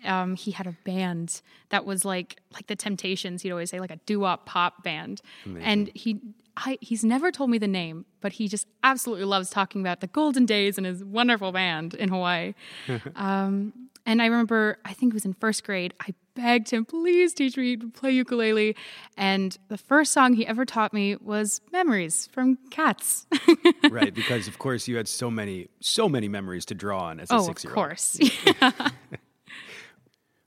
um, 0.05 0.35
he 0.35 0.51
had 0.51 0.67
a 0.67 0.75
band 0.85 1.41
that 1.69 1.85
was 1.85 2.05
like 2.05 2.37
like 2.53 2.67
the 2.67 2.75
Temptations. 2.75 3.41
He'd 3.41 3.51
always 3.51 3.69
say 3.69 3.79
like 3.79 3.91
a 3.91 3.97
doo 4.05 4.21
wop 4.21 4.45
pop 4.45 4.83
band, 4.83 5.21
Amazing. 5.45 5.63
and 5.63 5.91
he. 5.93 6.19
I, 6.61 6.77
he's 6.81 7.05
never 7.05 7.31
told 7.31 7.49
me 7.49 7.57
the 7.57 7.69
name, 7.69 8.03
but 8.19 8.33
he 8.33 8.49
just 8.49 8.67
absolutely 8.83 9.23
loves 9.23 9.49
talking 9.49 9.79
about 9.79 10.01
the 10.01 10.07
golden 10.07 10.45
days 10.45 10.77
and 10.77 10.85
his 10.85 11.05
wonderful 11.05 11.53
band 11.53 11.93
in 11.93 12.09
Hawaii. 12.09 12.53
um, 13.15 13.71
and 14.05 14.21
I 14.21 14.25
remember, 14.25 14.77
I 14.83 14.91
think 14.91 15.13
it 15.13 15.15
was 15.15 15.23
in 15.23 15.35
first 15.35 15.63
grade, 15.63 15.93
I 16.01 16.13
begged 16.39 16.69
him, 16.69 16.85
please 16.85 17.33
teach 17.33 17.57
me 17.57 17.75
to 17.75 17.89
play 17.89 18.11
ukulele. 18.11 18.75
And 19.17 19.57
the 19.67 19.77
first 19.77 20.11
song 20.13 20.33
he 20.33 20.47
ever 20.47 20.65
taught 20.65 20.93
me 20.93 21.17
was 21.17 21.61
Memories 21.71 22.27
from 22.31 22.57
Cats. 22.69 23.27
right, 23.91 24.13
because 24.13 24.47
of 24.47 24.57
course 24.57 24.87
you 24.87 24.95
had 24.97 25.07
so 25.07 25.29
many, 25.29 25.67
so 25.81 26.07
many 26.07 26.27
memories 26.27 26.65
to 26.65 26.75
draw 26.75 27.03
on 27.03 27.19
as 27.19 27.29
a 27.29 27.35
oh, 27.35 27.41
six 27.41 27.63
year 27.63 27.71
old. 27.71 27.77
Of 27.77 27.87
course. 27.89 28.17
Yeah. 28.19 28.71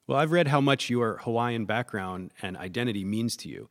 well, 0.06 0.18
I've 0.18 0.32
read 0.32 0.48
how 0.48 0.60
much 0.60 0.88
your 0.88 1.18
Hawaiian 1.18 1.66
background 1.66 2.32
and 2.40 2.56
identity 2.56 3.04
means 3.04 3.36
to 3.38 3.48
you. 3.48 3.68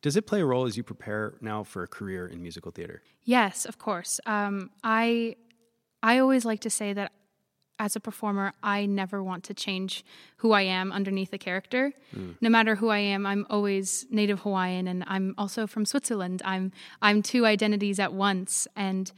Does 0.00 0.16
it 0.16 0.26
play 0.26 0.42
a 0.42 0.44
role 0.44 0.66
as 0.66 0.76
you 0.76 0.82
prepare 0.82 1.34
now 1.40 1.64
for 1.64 1.82
a 1.82 1.88
career 1.88 2.26
in 2.26 2.42
musical 2.42 2.70
theater? 2.70 3.02
Yes, 3.24 3.64
of 3.64 3.78
course. 3.78 4.20
Um, 4.26 4.70
I 4.84 5.36
I 6.02 6.18
always 6.18 6.44
like 6.44 6.60
to 6.60 6.70
say 6.70 6.92
that 6.92 7.12
as 7.78 7.96
a 7.96 8.00
performer, 8.00 8.52
I 8.62 8.86
never 8.86 9.22
want 9.22 9.44
to 9.44 9.54
change 9.54 10.04
who 10.36 10.52
I 10.52 10.62
am 10.62 10.92
underneath 10.92 11.32
a 11.32 11.38
character. 11.38 11.92
Mm. 12.16 12.36
No 12.40 12.48
matter 12.48 12.76
who 12.76 12.88
I 12.88 12.98
am, 12.98 13.26
I'm 13.26 13.46
always 13.50 14.06
native 14.10 14.40
Hawaiian 14.40 14.86
and 14.86 15.04
I'm 15.06 15.34
also 15.36 15.66
from 15.66 15.84
Switzerland. 15.84 16.42
I'm 16.44 16.72
I'm 17.02 17.22
two 17.22 17.46
identities 17.46 17.98
at 17.98 18.12
once 18.12 18.68
and 18.76 19.10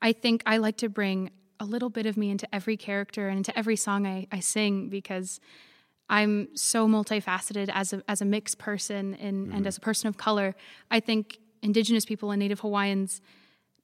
I 0.00 0.12
think 0.12 0.42
I 0.46 0.56
like 0.58 0.78
to 0.78 0.88
bring 0.88 1.30
a 1.60 1.64
little 1.64 1.90
bit 1.90 2.06
of 2.06 2.16
me 2.16 2.30
into 2.30 2.52
every 2.54 2.76
character 2.76 3.28
and 3.28 3.38
into 3.38 3.58
every 3.58 3.76
song 3.76 4.06
I, 4.06 4.26
I 4.32 4.40
sing 4.40 4.88
because 4.88 5.40
I'm 6.08 6.48
so 6.54 6.88
multifaceted 6.88 7.68
as 7.72 7.92
a 7.92 8.02
as 8.08 8.22
a 8.22 8.24
mixed 8.24 8.58
person 8.58 9.14
and, 9.16 9.48
mm. 9.48 9.54
and 9.54 9.66
as 9.66 9.76
a 9.76 9.80
person 9.80 10.08
of 10.08 10.16
color. 10.16 10.54
I 10.90 11.00
think 11.00 11.40
indigenous 11.62 12.06
people 12.06 12.30
and 12.30 12.40
native 12.40 12.60
Hawaiians 12.60 13.20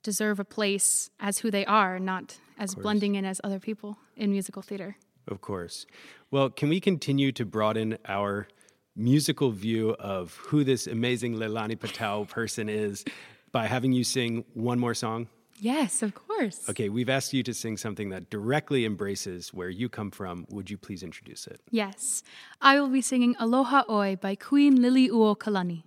deserve 0.02 0.38
a 0.38 0.44
place 0.44 1.10
as 1.20 1.38
who 1.38 1.50
they 1.50 1.66
are, 1.66 1.98
not 1.98 2.38
as 2.58 2.74
blending 2.74 3.14
in 3.14 3.24
as 3.24 3.40
other 3.44 3.58
people 3.58 3.98
in 4.16 4.30
musical 4.30 4.62
theater. 4.62 4.96
Of 5.28 5.40
course. 5.40 5.86
Well, 6.30 6.50
can 6.50 6.68
we 6.68 6.80
continue 6.80 7.32
to 7.32 7.44
broaden 7.44 7.98
our 8.06 8.48
musical 8.96 9.50
view 9.50 9.90
of 9.98 10.34
who 10.36 10.64
this 10.64 10.86
amazing 10.86 11.36
Leilani 11.36 11.78
Patel 11.78 12.26
person 12.26 12.68
is 12.68 13.04
by 13.52 13.66
having 13.66 13.92
you 13.92 14.04
sing 14.04 14.44
one 14.54 14.78
more 14.78 14.94
song? 14.94 15.28
Yes, 15.60 16.02
of 16.02 16.14
course. 16.14 16.68
Okay, 16.68 16.88
we've 16.88 17.08
asked 17.08 17.32
you 17.32 17.42
to 17.44 17.54
sing 17.54 17.76
something 17.76 18.08
that 18.10 18.28
directly 18.28 18.84
embraces 18.84 19.54
where 19.54 19.68
you 19.68 19.88
come 19.88 20.10
from. 20.10 20.46
Would 20.50 20.68
you 20.68 20.76
please 20.76 21.02
introduce 21.02 21.46
it? 21.46 21.60
Yes. 21.70 22.22
I 22.60 22.80
will 22.80 22.88
be 22.88 23.00
singing 23.00 23.36
Aloha 23.38 23.84
Oe 23.88 24.16
by 24.16 24.34
Queen 24.34 24.78
Liliuokalani. 24.78 25.84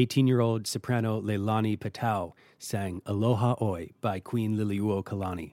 18 0.00 0.26
year 0.26 0.40
old 0.40 0.66
soprano 0.66 1.20
Leilani 1.20 1.78
Patel 1.78 2.34
sang 2.58 3.02
Aloha 3.04 3.54
Oe 3.60 3.88
by 4.00 4.18
Queen 4.18 4.56
Liliuokalani. 4.56 5.52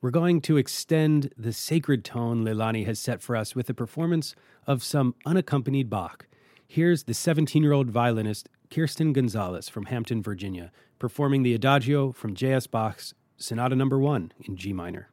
We're 0.00 0.10
going 0.10 0.40
to 0.42 0.56
extend 0.56 1.34
the 1.36 1.52
sacred 1.52 2.02
tone 2.02 2.46
Leilani 2.46 2.86
has 2.86 2.98
set 2.98 3.20
for 3.20 3.36
us 3.36 3.54
with 3.54 3.68
a 3.68 3.74
performance 3.74 4.34
of 4.66 4.82
some 4.82 5.14
unaccompanied 5.26 5.90
Bach. 5.90 6.26
Here's 6.66 7.04
the 7.04 7.12
17 7.12 7.62
year 7.62 7.74
old 7.74 7.90
violinist 7.90 8.48
Kirsten 8.70 9.12
Gonzalez 9.12 9.68
from 9.68 9.84
Hampton, 9.84 10.22
Virginia, 10.22 10.72
performing 10.98 11.42
the 11.42 11.52
Adagio 11.52 12.12
from 12.12 12.34
J.S. 12.34 12.66
Bach's 12.66 13.12
Sonata 13.36 13.76
Number 13.76 13.98
1 13.98 14.32
in 14.46 14.56
G 14.56 14.72
minor. 14.72 15.10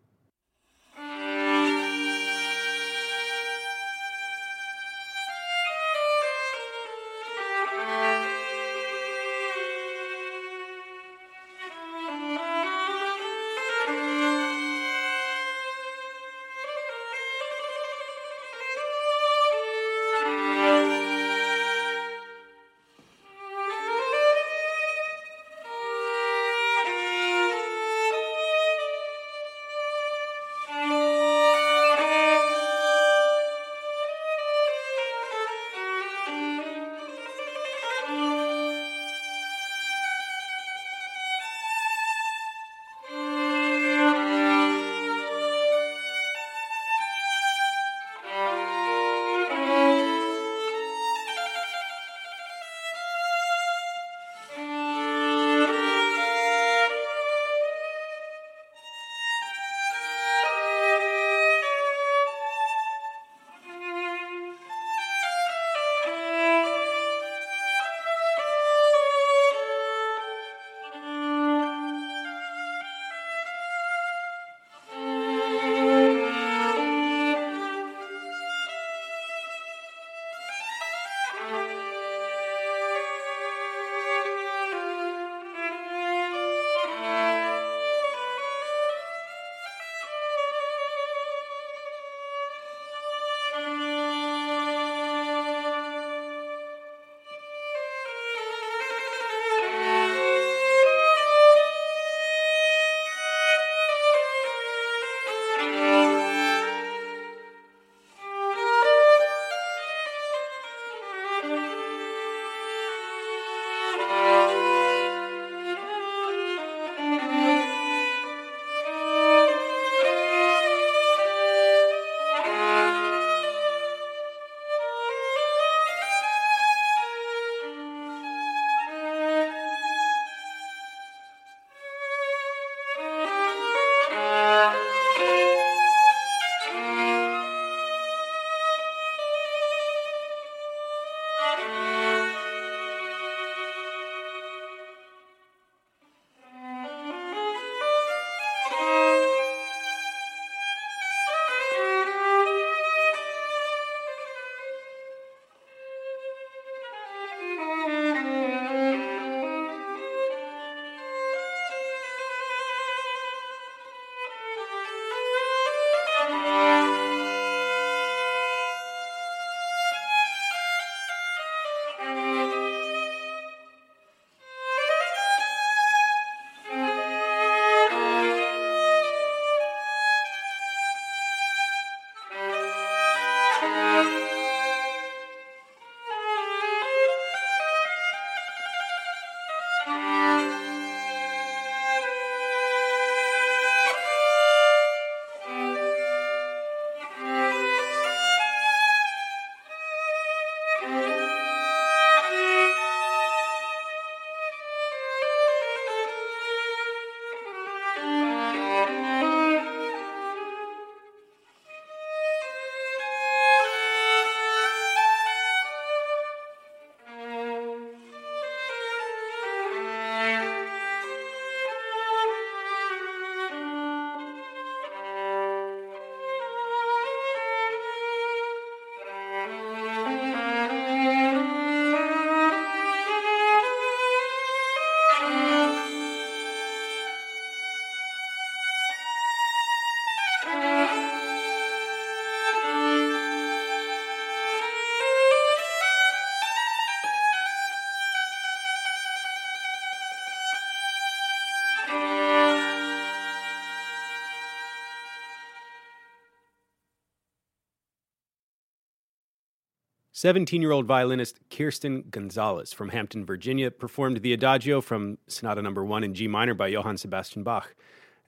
Seventeen 260.17 260.62
year 260.62 260.71
old 260.71 260.86
violinist 260.86 261.41
Kirsten 261.49 262.06
Gonzalez 262.10 262.71
from 262.71 262.88
Hampton, 262.88 263.25
Virginia, 263.25 263.69
performed 263.69 264.21
the 264.21 264.32
Adagio 264.32 264.80
from 264.80 265.17
Sonata 265.28 265.62
Number 265.62 265.84
One 265.84 266.06
in 266.06 266.13
G 266.13 266.25
minor 266.25 266.54
by 266.54 266.67
Johann 266.67 266.95
Sebastian 266.95 267.43
Bach. 267.43 267.75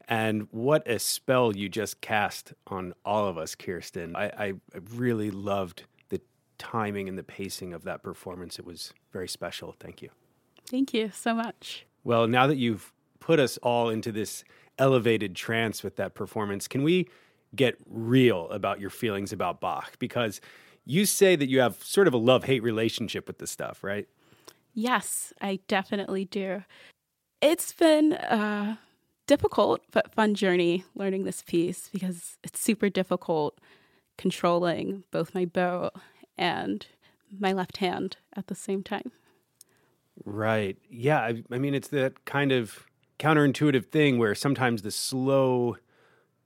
And 0.06 0.50
what 0.52 0.86
a 0.86 1.00
spell 1.00 1.56
you 1.56 1.69
just 1.69 2.02
cast 2.02 2.52
on 2.67 2.93
all 3.06 3.26
of 3.30 3.38
us, 3.38 3.56
Kirsten. 3.56 4.17
I, 4.17 4.26
I 4.38 4.54
really 4.95 5.32
loved 5.32 5.84
the 6.10 6.19
timing 6.58 7.08
and 7.08 7.17
the 7.17 7.23
pacing 7.23 7.71
of 7.71 7.86
that 7.86 8.04
performance. 8.04 8.60
It 8.60 8.65
was 8.65 8.93
very 9.13 9.30
special. 9.30 9.73
Thank 9.80 10.02
you. 10.02 10.10
Thank 10.69 10.93
you 10.93 11.10
so 11.13 11.34
much. 11.34 11.86
Well, 12.04 12.28
now 12.28 12.47
that 12.47 12.58
you've 12.58 12.91
put 13.21 13.39
us 13.39 13.56
all 13.60 13.88
into 13.88 14.12
this 14.12 14.43
elevated 14.78 15.38
trance 15.38 15.84
with 15.84 15.95
that 15.95 16.15
performance, 16.15 16.67
can 16.67 16.84
we 16.84 17.08
get 17.56 17.78
real 17.89 18.50
about 18.50 18.82
your 18.82 18.89
feelings 18.89 19.32
about 19.32 19.62
Bach? 19.62 19.97
Because 20.00 20.41
you 20.88 21.06
say 21.06 21.36
that 21.36 21.50
you 21.50 21.60
have 21.60 21.84
sort 21.84 22.08
of 22.08 22.13
a 22.13 22.17
love 22.17 22.45
hate 22.45 22.63
relationship 22.63 23.28
with 23.28 23.39
this 23.39 23.52
stuff, 23.52 23.84
right? 23.84 24.08
Yes, 24.73 25.34
I 25.41 25.60
definitely 25.67 26.26
do. 26.26 26.63
It's 27.41 27.73
been 27.73 28.13
a 28.13 28.80
difficult 29.28 29.82
but 29.91 30.13
fun 30.13 30.34
journey 30.34 30.86
learning 30.95 31.26
this 31.26 31.41
piece 31.41 31.89
because 31.89 32.38
it's 32.43 32.60
super 32.60 32.89
difficult 32.89 33.60
controlling 34.17 35.04
both 35.12 35.36
my 35.36 35.45
bow 35.45 35.91
and 36.38 36.88
my 37.38 37.52
left 37.52 37.78
hand 37.78 38.17
at 38.36 38.47
the 38.47 38.56
same 38.56 38.84
time. 38.84 39.12
Right. 40.26 40.78
Yeah. 40.89 41.19
I, 41.19 41.43
I 41.52 41.58
mean, 41.58 41.76
it's 41.76 41.89
that 41.89 42.26
kind 42.26 42.52
of 42.52 42.86
counterintuitive 43.19 43.88
thing 43.88 44.17
where 44.17 44.34
sometimes 44.34 44.82
the 44.82 44.91
slow, 44.91 45.78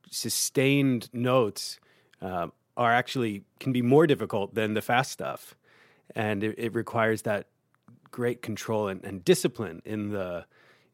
sustained 0.09 1.09
notes 1.13 1.79
uh, 2.21 2.47
are 2.81 2.93
actually 2.93 3.43
can 3.59 3.71
be 3.71 3.81
more 3.81 4.07
difficult 4.07 4.55
than 4.55 4.73
the 4.73 4.81
fast 4.81 5.11
stuff, 5.11 5.55
and 6.15 6.43
it, 6.43 6.55
it 6.57 6.75
requires 6.75 7.21
that 7.21 7.47
great 8.09 8.41
control 8.41 8.87
and, 8.87 9.03
and 9.05 9.23
discipline 9.23 9.81
in 9.85 10.09
the 10.09 10.45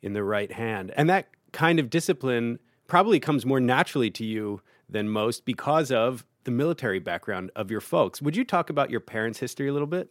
in 0.01 0.13
the 0.13 0.23
right 0.23 0.51
hand, 0.51 0.91
and 0.97 1.09
that 1.09 1.29
kind 1.53 1.79
of 1.79 1.89
discipline 1.89 2.59
probably 2.87 3.19
comes 3.19 3.45
more 3.45 3.59
naturally 3.59 4.11
to 4.11 4.25
you 4.25 4.61
than 4.89 5.09
most 5.09 5.45
because 5.45 5.91
of 5.91 6.25
the 6.43 6.51
military 6.51 6.99
background 6.99 7.51
of 7.55 7.71
your 7.71 7.81
folks. 7.81 8.21
Would 8.21 8.35
you 8.35 8.45
talk 8.45 8.69
about 8.69 8.89
your 8.89 8.99
parents' 9.01 9.39
history 9.39 9.67
a 9.67 9.73
little 9.73 9.87
bit? 9.87 10.09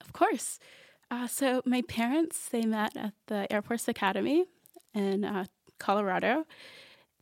Of 0.00 0.12
course. 0.12 0.58
Uh, 1.10 1.26
so 1.26 1.62
my 1.64 1.82
parents 1.82 2.48
they 2.48 2.64
met 2.64 2.96
at 2.96 3.12
the 3.26 3.50
Air 3.52 3.62
Force 3.62 3.88
Academy 3.88 4.46
in 4.94 5.24
uh, 5.24 5.44
Colorado. 5.78 6.46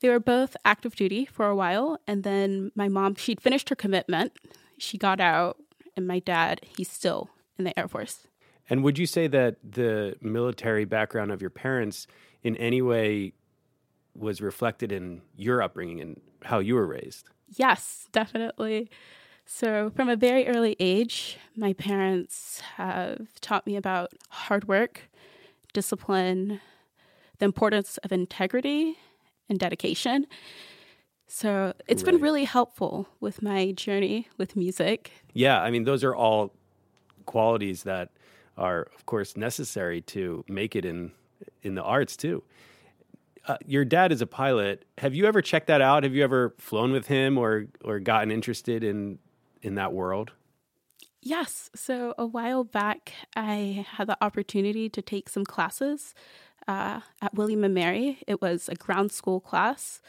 They 0.00 0.08
were 0.08 0.20
both 0.20 0.56
active 0.64 0.94
duty 0.94 1.24
for 1.24 1.46
a 1.46 1.56
while, 1.56 1.98
and 2.06 2.22
then 2.22 2.70
my 2.74 2.88
mom 2.88 3.14
she'd 3.14 3.40
finished 3.40 3.68
her 3.70 3.76
commitment. 3.76 4.32
She 4.78 4.98
got 4.98 5.20
out, 5.20 5.56
and 5.96 6.06
my 6.06 6.18
dad 6.18 6.60
he's 6.76 6.90
still 6.90 7.30
in 7.58 7.64
the 7.64 7.78
Air 7.78 7.88
Force. 7.88 8.26
And 8.68 8.82
would 8.84 8.98
you 8.98 9.06
say 9.06 9.26
that 9.28 9.56
the 9.62 10.16
military 10.20 10.84
background 10.84 11.30
of 11.30 11.40
your 11.40 11.50
parents 11.50 12.06
in 12.42 12.56
any 12.56 12.82
way 12.82 13.32
was 14.14 14.40
reflected 14.40 14.92
in 14.92 15.22
your 15.36 15.62
upbringing 15.62 16.00
and 16.00 16.20
how 16.42 16.58
you 16.58 16.74
were 16.74 16.86
raised? 16.86 17.28
Yes, 17.48 18.08
definitely. 18.12 18.90
So, 19.44 19.92
from 19.94 20.08
a 20.08 20.16
very 20.16 20.48
early 20.48 20.74
age, 20.80 21.38
my 21.56 21.72
parents 21.72 22.60
have 22.76 23.40
taught 23.40 23.66
me 23.66 23.76
about 23.76 24.10
hard 24.28 24.66
work, 24.66 25.08
discipline, 25.72 26.60
the 27.38 27.44
importance 27.44 27.98
of 27.98 28.10
integrity 28.10 28.96
and 29.48 29.58
dedication. 29.58 30.26
So, 31.28 31.72
it's 31.88 32.04
right. 32.04 32.12
been 32.12 32.22
really 32.22 32.44
helpful 32.44 33.08
with 33.20 33.42
my 33.42 33.72
journey 33.72 34.28
with 34.38 34.54
music. 34.54 35.10
Yeah, 35.32 35.60
I 35.60 35.70
mean, 35.70 35.82
those 35.82 36.04
are 36.04 36.14
all 36.14 36.52
qualities 37.26 37.82
that 37.82 38.10
are, 38.56 38.88
of 38.94 39.06
course, 39.06 39.36
necessary 39.36 40.00
to 40.02 40.44
make 40.48 40.76
it 40.76 40.84
in 40.84 41.12
in 41.62 41.74
the 41.74 41.82
arts 41.82 42.16
too. 42.16 42.42
Uh, 43.46 43.56
your 43.66 43.84
dad 43.84 44.10
is 44.12 44.20
a 44.22 44.26
pilot. 44.26 44.84
Have 44.98 45.14
you 45.14 45.26
ever 45.26 45.42
checked 45.42 45.66
that 45.66 45.80
out? 45.80 46.02
Have 46.02 46.14
you 46.14 46.24
ever 46.24 46.54
flown 46.58 46.92
with 46.92 47.06
him 47.08 47.38
or 47.38 47.66
or 47.84 48.00
gotten 48.00 48.30
interested 48.30 48.82
in 48.82 49.18
in 49.62 49.74
that 49.74 49.92
world? 49.92 50.32
Yes. 51.22 51.70
So 51.74 52.14
a 52.16 52.26
while 52.26 52.62
back, 52.62 53.12
I 53.34 53.84
had 53.90 54.06
the 54.06 54.16
opportunity 54.20 54.88
to 54.88 55.02
take 55.02 55.28
some 55.28 55.44
classes 55.44 56.14
uh, 56.68 57.00
at 57.20 57.34
William 57.34 57.64
and 57.64 57.74
Mary. 57.74 58.18
It 58.26 58.40
was 58.40 58.68
a 58.68 58.74
ground 58.74 59.12
school 59.12 59.40
class, 59.40 60.00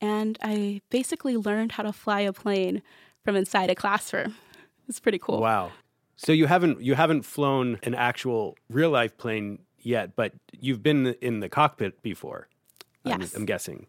and 0.00 0.38
I 0.42 0.80
basically 0.90 1.36
learned 1.36 1.72
how 1.72 1.82
to 1.84 1.92
fly 1.92 2.20
a 2.20 2.32
plane 2.32 2.82
from 3.24 3.36
inside 3.36 3.70
a 3.70 3.74
classroom. 3.74 4.36
It's 4.88 5.00
pretty 5.00 5.18
cool. 5.18 5.40
Wow. 5.40 5.72
So 6.16 6.32
you 6.32 6.46
haven't 6.46 6.80
you 6.80 6.94
haven't 6.94 7.22
flown 7.22 7.78
an 7.82 7.94
actual 7.94 8.56
real 8.68 8.90
life 8.90 9.16
plane 9.16 9.60
yet, 9.78 10.14
but 10.16 10.32
you've 10.52 10.82
been 10.82 11.14
in 11.20 11.40
the 11.40 11.48
cockpit 11.48 12.02
before. 12.02 12.48
Yes. 13.04 13.34
I'm, 13.34 13.40
I'm 13.40 13.46
guessing. 13.46 13.86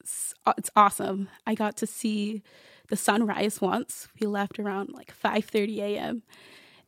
It's, 0.00 0.34
it's 0.56 0.70
awesome. 0.74 1.28
I 1.46 1.54
got 1.54 1.76
to 1.78 1.86
see 1.86 2.42
the 2.88 2.96
sunrise 2.96 3.60
once. 3.60 4.08
We 4.20 4.26
left 4.26 4.58
around 4.58 4.90
like 4.92 5.12
5:30 5.16 5.78
a.m. 5.78 6.22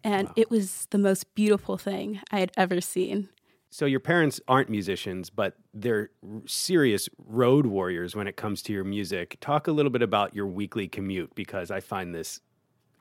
and 0.03 0.29
wow. 0.29 0.35
it 0.37 0.51
was 0.51 0.87
the 0.91 0.99
most 0.99 1.35
beautiful 1.35 1.77
thing 1.77 2.21
I 2.31 2.41
had 2.41 2.53
ever 2.57 2.81
seen. 2.81 3.29
So 3.71 3.85
your 3.85 4.01
parents 4.01 4.41
aren't 4.49 4.71
musicians, 4.71 5.29
but 5.31 5.57
they're 5.75 6.11
serious 6.47 7.09
road 7.19 7.67
warriors 7.67 8.17
when 8.17 8.27
it 8.27 8.37
comes 8.37 8.63
to 8.63 8.73
your 8.73 8.85
music. 8.85 9.37
Talk 9.41 9.69
a 9.69 9.73
little 9.73 9.91
bit 9.91 10.03
about 10.03 10.35
your 10.35 10.47
weekly 10.47 10.89
commute 10.89 11.35
because 11.35 11.71
I 11.71 11.81
find 11.81 12.15
this 12.15 12.41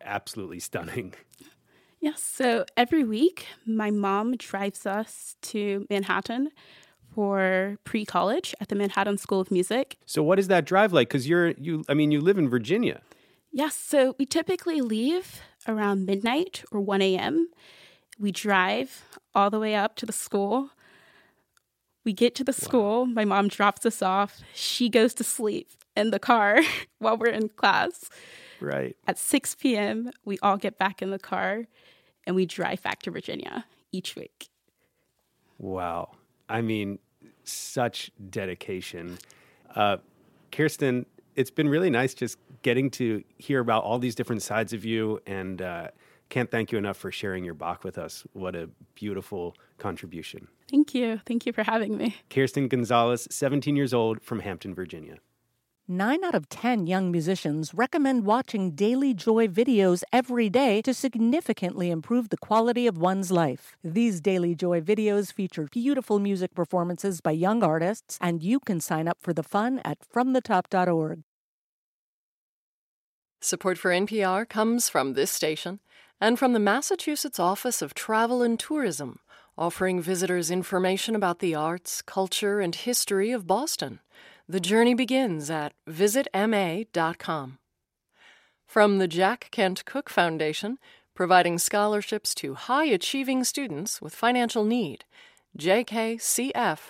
absolutely 0.01 0.59
stunning. 0.59 1.13
Yes, 1.99 2.21
so 2.21 2.63
every 2.77 3.03
week 3.03 3.47
my 3.65 3.89
mom 3.89 4.35
drives 4.37 4.85
us 4.85 5.35
to 5.41 5.87
Manhattan 5.89 6.51
for 7.13 7.77
pre-college 7.85 8.53
at 8.61 8.67
the 8.67 8.75
Manhattan 8.75 9.17
School 9.17 9.39
of 9.39 9.49
Music. 9.49 9.97
So 10.05 10.21
what 10.21 10.37
is 10.37 10.47
that 10.47 10.65
drive 10.65 10.93
like 10.93 11.09
cuz 11.09 11.27
you're 11.27 11.49
you 11.57 11.83
I 11.89 11.95
mean 11.95 12.11
you 12.11 12.21
live 12.21 12.37
in 12.37 12.49
Virginia. 12.49 13.01
Yes, 13.51 13.73
so 13.73 14.15
we 14.19 14.27
typically 14.27 14.81
leave 14.81 15.41
around 15.67 16.05
midnight 16.05 16.63
or 16.71 16.79
1 16.79 17.01
a.m. 17.01 17.49
We 18.19 18.31
drive 18.31 19.03
all 19.37 19.51
the 19.51 19.59
way 19.59 19.75
up 19.75 19.95
to 19.97 20.05
the 20.05 20.11
school. 20.11 20.71
We 22.03 22.11
get 22.11 22.33
to 22.35 22.43
the 22.43 22.57
wow. 22.59 22.65
school, 22.65 23.05
my 23.05 23.23
mom 23.23 23.49
drops 23.49 23.85
us 23.85 24.01
off. 24.01 24.41
She 24.55 24.89
goes 24.89 25.13
to 25.15 25.23
sleep 25.23 25.69
in 25.95 26.09
the 26.09 26.19
car 26.19 26.61
while 26.99 27.17
we're 27.17 27.27
in 27.27 27.49
class. 27.49 28.09
Right. 28.59 28.97
At 29.07 29.19
6 29.19 29.55
p.m., 29.55 30.09
we 30.25 30.39
all 30.41 30.57
get 30.57 30.79
back 30.79 31.03
in 31.03 31.11
the 31.11 31.19
car 31.19 31.65
and 32.25 32.35
we 32.35 32.47
drive 32.47 32.81
back 32.81 33.03
to 33.03 33.11
Virginia 33.11 33.65
each 33.91 34.15
week. 34.15 34.49
Wow. 35.59 36.09
I 36.49 36.61
mean, 36.61 36.97
such 37.43 38.09
dedication. 38.29 39.19
Uh, 39.75 39.97
Kirsten, 40.51 41.05
it's 41.35 41.51
been 41.51 41.69
really 41.69 41.91
nice 41.91 42.15
just 42.15 42.39
getting 42.63 42.89
to 42.91 43.23
hear 43.37 43.59
about 43.59 43.83
all 43.83 43.99
these 43.99 44.15
different 44.15 44.41
sides 44.41 44.73
of 44.73 44.83
you 44.83 45.21
and 45.27 45.61
uh, 45.61 45.89
can't 46.29 46.51
thank 46.51 46.71
you 46.71 46.77
enough 46.77 46.97
for 46.97 47.11
sharing 47.11 47.43
your 47.43 47.53
Bach 47.53 47.83
with 47.83 47.97
us. 47.97 48.23
What 48.33 48.55
a 48.55 48.69
beautiful 48.95 49.55
contribution. 49.77 50.47
Thank 50.69 50.93
you. 50.93 51.21
Thank 51.25 51.45
you 51.45 51.53
for 51.53 51.63
having 51.63 51.97
me. 51.97 52.17
Kirsten 52.29 52.67
Gonzalez, 52.67 53.27
17 53.31 53.75
years 53.75 53.93
old, 53.93 54.21
from 54.21 54.41
Hampton, 54.41 54.75
Virginia. 54.75 55.17
Nine 55.89 56.21
out 56.25 56.35
of 56.35 56.49
10 56.49 56.85
young 56.85 57.11
musicians 57.11 57.73
recommend 57.73 58.25
watching 58.25 58.71
Daily 58.71 59.13
Joy 59.13 59.47
videos 59.47 60.03
every 60.11 60.49
day 60.49 60.81
to 60.81 60.93
significantly 60.93 61.89
improve 61.89 62.27
the 62.27 62.35
quality 62.35 62.87
of 62.87 62.97
one's 62.97 63.31
life. 63.31 63.77
These 63.85 64.19
Daily 64.19 64.53
Joy 64.53 64.81
videos 64.81 65.31
feature 65.31 65.69
beautiful 65.71 66.19
music 66.19 66.53
performances 66.53 67.21
by 67.21 67.31
young 67.31 67.63
artists, 67.63 68.17
and 68.19 68.43
you 68.43 68.59
can 68.59 68.81
sign 68.81 69.07
up 69.07 69.17
for 69.21 69.31
the 69.31 69.43
fun 69.43 69.79
at 69.85 69.99
FromTheTop.org. 70.13 71.21
Support 73.39 73.77
for 73.77 73.91
NPR 73.91 74.49
comes 74.49 74.89
from 74.89 75.13
this 75.13 75.31
station 75.31 75.79
and 76.19 76.39
from 76.39 76.53
the 76.53 76.59
Massachusetts 76.59 77.39
Office 77.39 77.81
of 77.81 77.93
Travel 77.93 78.41
and 78.41 78.59
Tourism, 78.59 79.19
offering 79.57 80.01
visitors 80.01 80.51
information 80.51 81.15
about 81.15 81.39
the 81.39 81.55
arts, 81.55 82.01
culture, 82.01 82.59
and 82.59 82.75
history 82.75 83.31
of 83.31 83.47
Boston. 83.47 83.99
The 84.47 84.59
journey 84.59 84.93
begins 84.93 85.49
at 85.49 85.73
visitma.com. 85.89 87.57
From 88.65 88.97
the 88.97 89.07
Jack 89.07 89.47
Kent 89.51 89.85
Cooke 89.85 90.09
Foundation, 90.09 90.77
providing 91.13 91.57
scholarships 91.57 92.35
to 92.35 92.53
high 92.53 92.85
achieving 92.85 93.43
students 93.43 94.01
with 94.01 94.13
financial 94.13 94.63
need, 94.63 95.05
jkcf.org. 95.57 96.89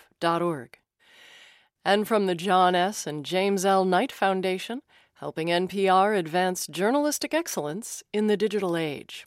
And 1.85 2.07
from 2.07 2.25
the 2.25 2.35
John 2.35 2.75
S. 2.75 3.07
and 3.07 3.25
James 3.25 3.65
L. 3.65 3.85
Knight 3.85 4.11
Foundation, 4.11 4.81
helping 5.19 5.47
NPR 5.47 6.17
advance 6.17 6.67
journalistic 6.67 7.33
excellence 7.33 8.03
in 8.13 8.27
the 8.27 8.37
digital 8.37 8.77
age. 8.77 9.25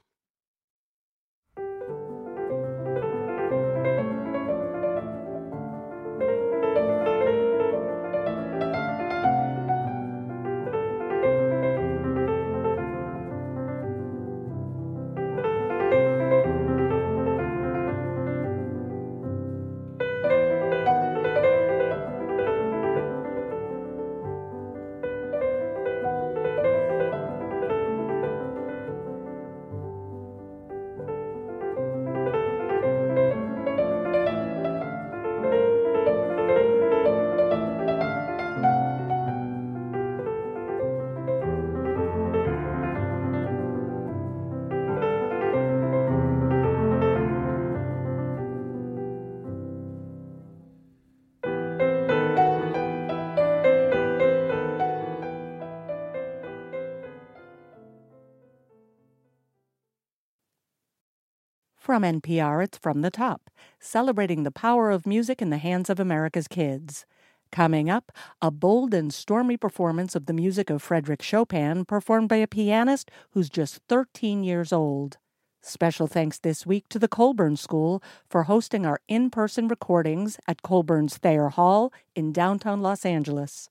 From 61.90 62.04
NPR, 62.04 62.62
it's 62.62 62.78
From 62.78 63.00
the 63.00 63.10
Top, 63.10 63.50
celebrating 63.80 64.44
the 64.44 64.52
power 64.52 64.92
of 64.92 65.08
music 65.08 65.42
in 65.42 65.50
the 65.50 65.58
hands 65.58 65.90
of 65.90 65.98
America's 65.98 66.46
kids. 66.46 67.04
Coming 67.50 67.90
up, 67.90 68.12
a 68.40 68.52
bold 68.52 68.94
and 68.94 69.12
stormy 69.12 69.56
performance 69.56 70.14
of 70.14 70.26
the 70.26 70.32
music 70.32 70.70
of 70.70 70.82
Frederic 70.82 71.20
Chopin 71.20 71.84
performed 71.84 72.28
by 72.28 72.36
a 72.36 72.46
pianist 72.46 73.10
who's 73.32 73.50
just 73.50 73.80
13 73.88 74.44
years 74.44 74.72
old. 74.72 75.18
Special 75.62 76.06
thanks 76.06 76.38
this 76.38 76.64
week 76.64 76.88
to 76.90 76.98
the 77.00 77.08
Colburn 77.08 77.56
School 77.56 78.00
for 78.28 78.44
hosting 78.44 78.86
our 78.86 79.00
in 79.08 79.28
person 79.28 79.66
recordings 79.66 80.38
at 80.46 80.62
Colburn's 80.62 81.16
Thayer 81.16 81.48
Hall 81.48 81.92
in 82.14 82.32
downtown 82.32 82.82
Los 82.82 83.04
Angeles. 83.04 83.68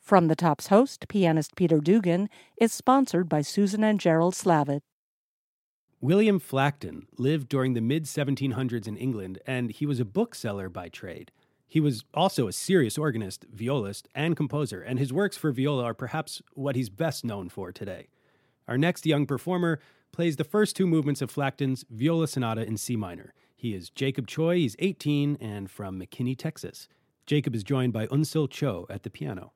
From 0.00 0.28
the 0.28 0.36
Top's 0.36 0.68
host, 0.68 1.08
pianist 1.08 1.56
Peter 1.56 1.80
Dugan, 1.80 2.28
is 2.60 2.72
sponsored 2.72 3.28
by 3.28 3.42
Susan 3.42 3.82
and 3.82 3.98
Gerald 3.98 4.34
Slavitt. 4.34 4.82
William 6.00 6.38
Flackton 6.38 7.06
lived 7.16 7.48
during 7.48 7.72
the 7.72 7.80
mid 7.80 8.04
1700s 8.04 8.86
in 8.86 8.98
England, 8.98 9.38
and 9.46 9.70
he 9.70 9.86
was 9.86 9.98
a 9.98 10.04
bookseller 10.04 10.68
by 10.68 10.88
trade. 10.90 11.32
He 11.66 11.80
was 11.80 12.04
also 12.12 12.46
a 12.46 12.52
serious 12.52 12.98
organist, 12.98 13.46
violist, 13.50 14.06
and 14.14 14.36
composer, 14.36 14.82
and 14.82 14.98
his 14.98 15.12
works 15.12 15.36
for 15.36 15.52
viola 15.52 15.84
are 15.84 15.94
perhaps 15.94 16.42
what 16.52 16.76
he's 16.76 16.90
best 16.90 17.24
known 17.24 17.48
for 17.48 17.72
today. 17.72 18.08
Our 18.68 18.76
next 18.76 19.06
young 19.06 19.26
performer 19.26 19.80
plays 20.12 20.36
the 20.36 20.44
first 20.44 20.76
two 20.76 20.86
movements 20.86 21.22
of 21.22 21.30
Flackton's 21.30 21.84
Viola 21.90 22.28
Sonata 22.28 22.64
in 22.66 22.76
C 22.76 22.94
minor. 22.94 23.32
He 23.56 23.74
is 23.74 23.88
Jacob 23.88 24.26
Choi, 24.26 24.56
he's 24.56 24.76
18 24.78 25.38
and 25.40 25.70
from 25.70 25.98
McKinney, 25.98 26.36
Texas. 26.36 26.88
Jacob 27.24 27.54
is 27.54 27.64
joined 27.64 27.92
by 27.94 28.06
Unsil 28.08 28.50
Cho 28.50 28.86
at 28.90 29.02
the 29.02 29.10
piano. 29.10 29.52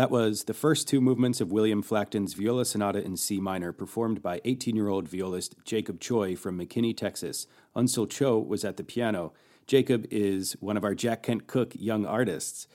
That 0.00 0.10
was 0.10 0.44
the 0.44 0.54
first 0.54 0.88
two 0.88 1.02
movements 1.02 1.42
of 1.42 1.52
William 1.52 1.82
Flackton's 1.82 2.32
Viola 2.32 2.64
Sonata 2.64 3.04
in 3.04 3.18
C 3.18 3.38
minor, 3.38 3.70
performed 3.70 4.22
by 4.22 4.40
18 4.46 4.74
year 4.74 4.88
old 4.88 5.06
violist 5.06 5.56
Jacob 5.66 6.00
Choi 6.00 6.34
from 6.36 6.58
McKinney, 6.58 6.96
Texas. 6.96 7.46
Unsel 7.76 8.08
Cho 8.08 8.38
was 8.38 8.64
at 8.64 8.78
the 8.78 8.82
piano. 8.82 9.34
Jacob 9.66 10.06
is 10.10 10.56
one 10.58 10.78
of 10.78 10.84
our 10.84 10.94
Jack 10.94 11.24
Kent 11.24 11.46
Cooke 11.46 11.74
young 11.74 12.06
artists. 12.06 12.66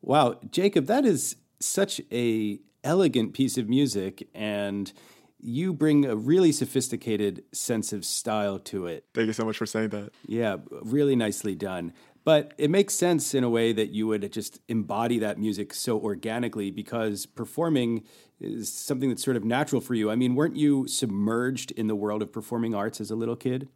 Wow, 0.00 0.40
Jacob, 0.50 0.86
that 0.86 1.04
is 1.04 1.36
such 1.60 2.00
a 2.10 2.58
elegant 2.82 3.32
piece 3.32 3.56
of 3.56 3.68
music 3.68 4.28
and 4.34 4.92
you 5.38 5.72
bring 5.72 6.04
a 6.04 6.16
really 6.16 6.50
sophisticated 6.50 7.44
sense 7.52 7.92
of 7.92 8.04
style 8.04 8.58
to 8.58 8.86
it. 8.86 9.04
Thank 9.14 9.28
you 9.28 9.32
so 9.32 9.44
much 9.44 9.56
for 9.56 9.66
saying 9.66 9.90
that. 9.90 10.10
Yeah, 10.26 10.56
really 10.70 11.16
nicely 11.16 11.54
done. 11.54 11.92
But 12.24 12.54
it 12.56 12.70
makes 12.70 12.94
sense 12.94 13.34
in 13.34 13.42
a 13.42 13.50
way 13.50 13.72
that 13.72 13.90
you 13.90 14.06
would 14.06 14.32
just 14.32 14.60
embody 14.68 15.18
that 15.18 15.38
music 15.38 15.74
so 15.74 15.98
organically 15.98 16.70
because 16.70 17.26
performing 17.26 18.04
is 18.40 18.72
something 18.72 19.08
that's 19.08 19.24
sort 19.24 19.36
of 19.36 19.44
natural 19.44 19.80
for 19.80 19.94
you. 19.94 20.10
I 20.10 20.14
mean, 20.14 20.34
weren't 20.34 20.56
you 20.56 20.86
submerged 20.86 21.72
in 21.72 21.88
the 21.88 21.96
world 21.96 22.22
of 22.22 22.32
performing 22.32 22.74
arts 22.74 23.00
as 23.00 23.10
a 23.10 23.16
little 23.16 23.36
kid? 23.36 23.68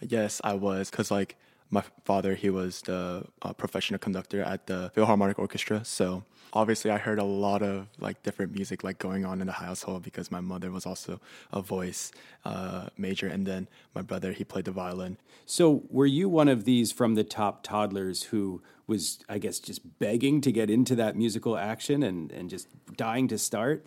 Yes, 0.00 0.40
I 0.44 0.54
was. 0.54 0.90
Because, 0.90 1.10
like, 1.10 1.36
my 1.70 1.82
father, 2.04 2.34
he 2.34 2.50
was 2.50 2.82
the 2.82 3.26
uh, 3.42 3.52
professional 3.54 3.98
conductor 3.98 4.42
at 4.42 4.66
the 4.66 4.90
Philharmonic 4.94 5.38
Orchestra. 5.38 5.84
So 5.84 6.24
obviously 6.52 6.90
I 6.90 6.98
heard 6.98 7.18
a 7.18 7.24
lot 7.24 7.62
of 7.62 7.88
like 7.98 8.22
different 8.22 8.54
music 8.54 8.84
like 8.84 8.98
going 8.98 9.24
on 9.24 9.40
in 9.40 9.46
the 9.46 9.52
household 9.54 10.02
because 10.02 10.30
my 10.30 10.40
mother 10.40 10.70
was 10.70 10.86
also 10.86 11.20
a 11.52 11.60
voice 11.60 12.12
uh, 12.44 12.88
major. 12.96 13.28
And 13.28 13.46
then 13.46 13.68
my 13.94 14.02
brother, 14.02 14.32
he 14.32 14.44
played 14.44 14.64
the 14.64 14.70
violin. 14.72 15.18
So 15.44 15.82
were 15.90 16.06
you 16.06 16.28
one 16.28 16.48
of 16.48 16.64
these 16.64 16.92
from 16.92 17.14
the 17.14 17.24
top 17.24 17.62
toddlers 17.62 18.24
who 18.24 18.62
was, 18.86 19.18
I 19.28 19.38
guess, 19.38 19.58
just 19.58 19.98
begging 19.98 20.40
to 20.42 20.52
get 20.52 20.70
into 20.70 20.94
that 20.96 21.16
musical 21.16 21.56
action 21.56 22.02
and, 22.02 22.30
and 22.32 22.48
just 22.48 22.68
dying 22.96 23.28
to 23.28 23.38
start? 23.38 23.84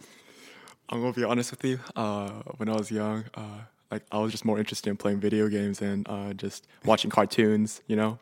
I'm 0.89 1.01
gonna 1.01 1.14
be 1.14 1.24
honest 1.24 1.51
with 1.51 1.64
you. 1.64 1.80
Uh, 1.95 2.30
when 2.57 2.68
I 2.68 2.76
was 2.76 2.89
young, 2.89 3.26
uh, 3.36 3.62
like 3.91 4.03
I 4.12 4.20
was 4.20 4.32
just 4.32 4.43
more 4.43 4.57
interested 4.57 4.89
in 4.89 4.97
playing 4.97 5.20
video 5.20 5.47
games 5.47 5.82
and 5.82 6.07
uh, 6.10 6.34
just 6.34 6.68
watching 6.84 7.12
cartoons, 7.12 7.82
you 7.88 7.95
know. 7.95 8.20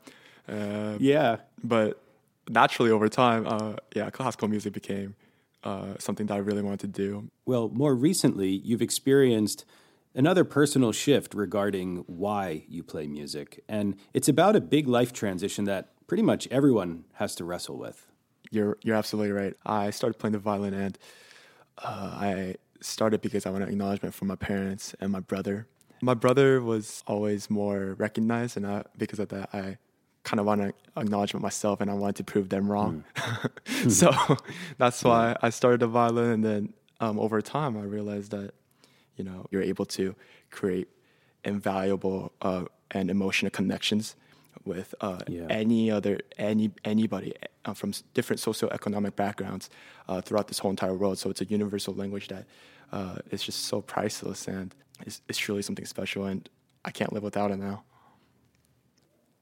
Uh, 0.48 0.98
yeah. 1.00 1.38
But 1.64 2.02
naturally, 2.50 2.92
over 2.92 3.10
time, 3.10 3.46
uh, 3.48 3.76
yeah, 3.96 4.10
classical 4.10 4.48
music 4.48 4.74
became 4.74 5.16
uh, 5.64 5.96
something 6.00 6.28
that 6.28 6.34
I 6.34 6.38
really 6.38 6.62
wanted 6.62 6.80
to 6.82 6.88
do. 6.88 7.30
Well, 7.46 7.70
more 7.70 7.96
recently, 7.96 8.50
you've 8.50 8.82
experienced 8.82 9.66
another 10.16 10.44
personal 10.44 10.92
shift 10.92 11.34
regarding 11.34 12.04
why 12.08 12.64
you 12.68 12.84
play 12.84 13.08
music, 13.08 13.64
and 13.68 13.96
it's 14.14 14.28
about 14.28 14.56
a 14.56 14.62
big 14.62 14.88
life 14.88 15.14
transition 15.14 15.66
that 15.66 15.90
pretty 16.08 16.24
much 16.24 16.48
everyone 16.50 17.04
has 17.14 17.36
to 17.36 17.44
wrestle 17.44 17.78
with. 17.78 18.08
You're 18.50 18.78
you're 18.82 18.96
absolutely 18.96 19.32
right. 19.32 19.54
I 19.66 19.90
started 19.90 20.18
playing 20.18 20.32
the 20.34 20.40
violin 20.40 20.74
and 20.74 20.98
I 21.84 22.56
started 22.82 23.22
because 23.22 23.46
I 23.46 23.50
wanted 23.50 23.70
acknowledgement 23.70 24.16
from 24.16 24.28
my 24.30 24.36
parents 24.36 24.96
and 25.00 25.12
my 25.12 25.20
brother. 25.20 25.68
My 26.02 26.14
brother 26.14 26.62
was 26.62 27.04
always 27.08 27.50
more 27.50 27.96
recognized, 27.98 28.56
and 28.56 28.68
I, 28.68 28.84
because 28.98 29.20
of 29.20 29.30
that, 29.30 29.50
I 29.54 29.78
kind 30.28 30.42
of 30.42 30.46
want 30.46 30.60
to 30.62 30.74
acknowledgement 31.00 31.42
myself, 31.42 31.80
and 31.80 31.90
I 31.90 31.94
wanted 31.94 32.18
to 32.18 32.24
prove 32.26 32.50
them 32.50 32.70
wrong. 32.70 33.06
Mm. 33.16 33.92
so 34.00 34.12
that's 34.78 35.02
why 35.04 35.38
I 35.42 35.50
started 35.50 35.80
the 35.80 35.88
violin, 35.88 36.32
and 36.32 36.44
then 36.44 36.74
um, 37.00 37.18
over 37.18 37.42
time, 37.42 37.78
I 37.78 37.84
realized 37.84 38.32
that 38.32 38.52
you 39.16 39.24
know 39.24 39.46
you're 39.52 39.64
able 39.64 39.86
to 39.98 40.16
create 40.52 40.90
invaluable 41.46 42.34
uh, 42.42 42.66
and 42.92 43.10
emotional 43.10 43.52
connections 43.52 44.18
with 44.66 44.94
uh, 45.00 45.20
yeah. 45.28 45.46
any 45.50 45.90
other 45.90 46.20
any 46.38 46.72
anybody 46.84 47.34
uh, 47.64 47.74
from 47.74 47.94
different 48.14 48.42
socioeconomic 48.42 49.16
backgrounds 49.16 49.70
uh, 50.10 50.20
throughout 50.20 50.50
this 50.50 50.60
whole 50.60 50.72
entire 50.72 50.94
world. 50.94 51.18
So 51.18 51.30
it's 51.30 51.42
a 51.42 51.46
universal 51.46 51.94
language 51.94 52.28
that 52.28 52.46
uh, 52.92 53.16
is 53.32 53.44
just 53.44 53.66
so 53.66 53.82
priceless 53.82 54.48
and 54.48 54.76
it's, 55.06 55.22
it's 55.30 55.38
truly 55.38 55.62
something 55.62 55.86
special. 55.86 56.26
And 56.26 56.50
I 56.84 56.92
can't 56.92 57.14
live 57.14 57.24
without 57.24 57.52
it 57.52 57.58
now. 57.58 57.84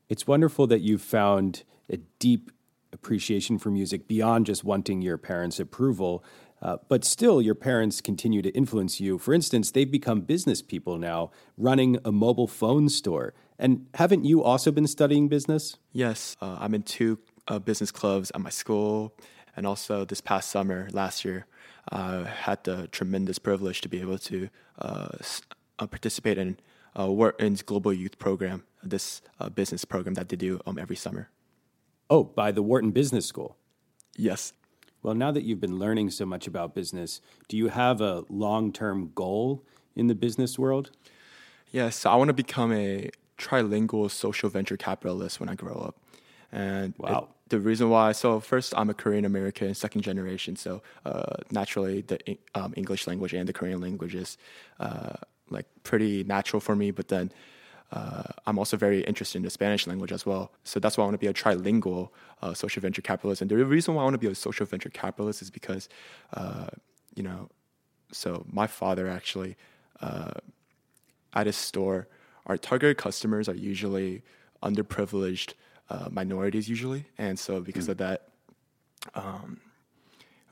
It's 0.10 0.28
wonderful 0.28 0.68
that 0.68 0.82
you've 0.82 1.02
found 1.02 1.64
a 1.90 1.98
deep 2.20 2.52
appreciation 2.94 3.58
for 3.58 3.70
music 3.70 4.08
beyond 4.08 4.46
just 4.46 4.64
wanting 4.64 5.02
your 5.02 5.18
parents' 5.18 5.60
approval. 5.60 6.24
Uh, 6.62 6.78
but 6.88 7.04
still, 7.04 7.42
your 7.42 7.56
parents 7.56 8.02
continue 8.02 8.42
to 8.42 8.50
influence 8.52 9.00
you. 9.00 9.18
For 9.18 9.34
instance, 9.34 9.72
they've 9.72 9.92
become 9.92 10.22
business 10.22 10.62
people 10.62 10.98
now, 10.98 11.32
running 11.58 11.98
a 12.06 12.12
mobile 12.12 12.48
phone 12.48 12.90
store. 12.90 13.34
And 13.60 13.88
haven't 13.94 14.26
you 14.26 14.44
also 14.44 14.72
been 14.72 14.88
studying 14.88 15.28
business? 15.28 15.78
Yes, 15.92 16.36
uh, 16.42 16.58
I'm 16.60 16.74
in 16.74 16.84
two 16.84 17.20
uh, 17.48 17.60
business 17.60 17.92
clubs 17.92 18.32
at 18.34 18.42
my 18.42 18.50
school. 18.50 19.14
And 19.56 19.66
also, 19.66 20.06
this 20.06 20.22
past 20.22 20.50
summer, 20.50 20.90
last 20.92 21.24
year, 21.24 21.46
I 21.92 22.24
had 22.24 22.64
the 22.64 22.88
tremendous 22.88 23.40
privilege 23.40 23.82
to 23.82 23.90
be 23.90 24.02
able 24.02 24.18
to 24.20 24.50
uh, 24.80 25.10
uh, 25.80 25.88
participate 25.88 26.38
in 26.38 26.58
uh, 27.00 27.08
Wharton's 27.08 27.62
Global 27.62 27.94
Youth 27.94 28.18
Program, 28.18 28.64
this 28.90 29.22
business 29.54 29.86
program 29.86 30.14
that 30.16 30.30
they 30.30 30.36
do 30.36 30.62
um, 30.66 30.78
every 30.78 30.96
summer. 30.96 31.30
Oh, 32.10 32.24
by 32.24 32.52
the 32.52 32.62
Wharton 32.62 32.92
Business 32.92 33.26
School? 33.26 33.58
Yes. 34.16 34.54
Well, 35.02 35.16
now 35.16 35.32
that 35.32 35.44
you've 35.44 35.62
been 35.62 35.78
learning 35.78 36.10
so 36.12 36.26
much 36.26 36.48
about 36.48 36.74
business, 36.74 37.22
do 37.48 37.58
you 37.58 37.68
have 37.68 38.02
a 38.02 38.24
long 38.30 38.72
term 38.72 39.12
goal 39.14 39.64
in 39.96 40.08
the 40.08 40.16
business 40.16 40.58
world? 40.58 40.92
Yes, 41.72 41.96
so 41.98 42.10
I 42.10 42.16
want 42.16 42.30
to 42.30 42.34
become 42.34 42.72
a 42.72 43.10
trilingual 43.38 44.10
social 44.10 44.50
venture 44.50 44.78
capitalist 44.78 45.40
when 45.40 45.50
I 45.50 45.56
grow 45.56 45.76
up. 45.76 45.98
And 46.52 46.94
wow. 46.98 47.28
It, 47.30 47.50
the 47.50 47.60
reason 47.60 47.90
why, 47.90 48.14
so 48.14 48.40
first, 48.40 48.74
I'm 48.76 48.90
a 48.90 48.94
Korean 48.94 49.26
American, 49.26 49.76
second 49.76 50.02
generation. 50.02 50.56
So 50.56 50.82
uh, 51.06 51.36
naturally, 51.52 52.02
the 52.02 52.38
um, 52.56 52.74
English 52.76 53.06
language 53.08 53.34
and 53.34 53.48
the 53.48 53.54
Korean 53.54 53.82
language 53.82 54.16
is 54.16 54.38
uh, 54.80 55.14
like 55.50 55.68
pretty 55.84 56.24
natural 56.24 56.60
for 56.60 56.76
me. 56.76 56.92
But 56.92 57.10
then 57.10 57.32
uh, 57.92 58.24
I'm 58.46 58.58
also 58.58 58.78
very 58.78 59.02
interested 59.02 59.38
in 59.38 59.44
the 59.44 59.50
Spanish 59.50 59.88
language 59.88 60.12
as 60.12 60.26
well. 60.26 60.52
So 60.64 60.80
that's 60.80 60.98
why 60.98 61.04
I 61.04 61.06
want 61.06 61.16
to 61.16 61.20
be 61.20 61.28
a 61.28 61.34
trilingual 61.34 62.10
uh, 62.42 62.54
social 62.54 62.82
venture 62.82 63.02
capitalist. 63.02 63.42
And 63.42 63.50
the 63.50 63.64
reason 63.64 63.94
why 63.94 64.02
I 64.02 64.06
want 64.06 64.16
to 64.16 64.20
be 64.20 64.28
a 64.28 64.36
social 64.36 64.66
venture 64.66 64.90
capitalist 64.90 65.42
is 65.42 65.50
because, 65.52 65.88
uh, 66.34 66.68
you 67.16 67.24
know, 67.24 67.50
so 68.12 68.46
my 68.52 68.68
father 68.68 69.08
actually 69.08 69.56
uh, 70.02 70.32
at 71.34 71.46
his 71.46 71.56
store 71.56 72.08
our 72.48 72.58
target 72.58 72.98
customers 72.98 73.50
are 73.50 73.56
usually 73.56 74.22
underprivileged 74.62 75.54
uh, 75.90 76.10
minorities 76.12 76.68
usually, 76.70 77.06
and 77.18 77.38
so 77.38 77.60
because 77.60 77.88
mm. 77.88 77.90
of 77.90 77.98
that, 77.98 78.28
um, 79.14 79.60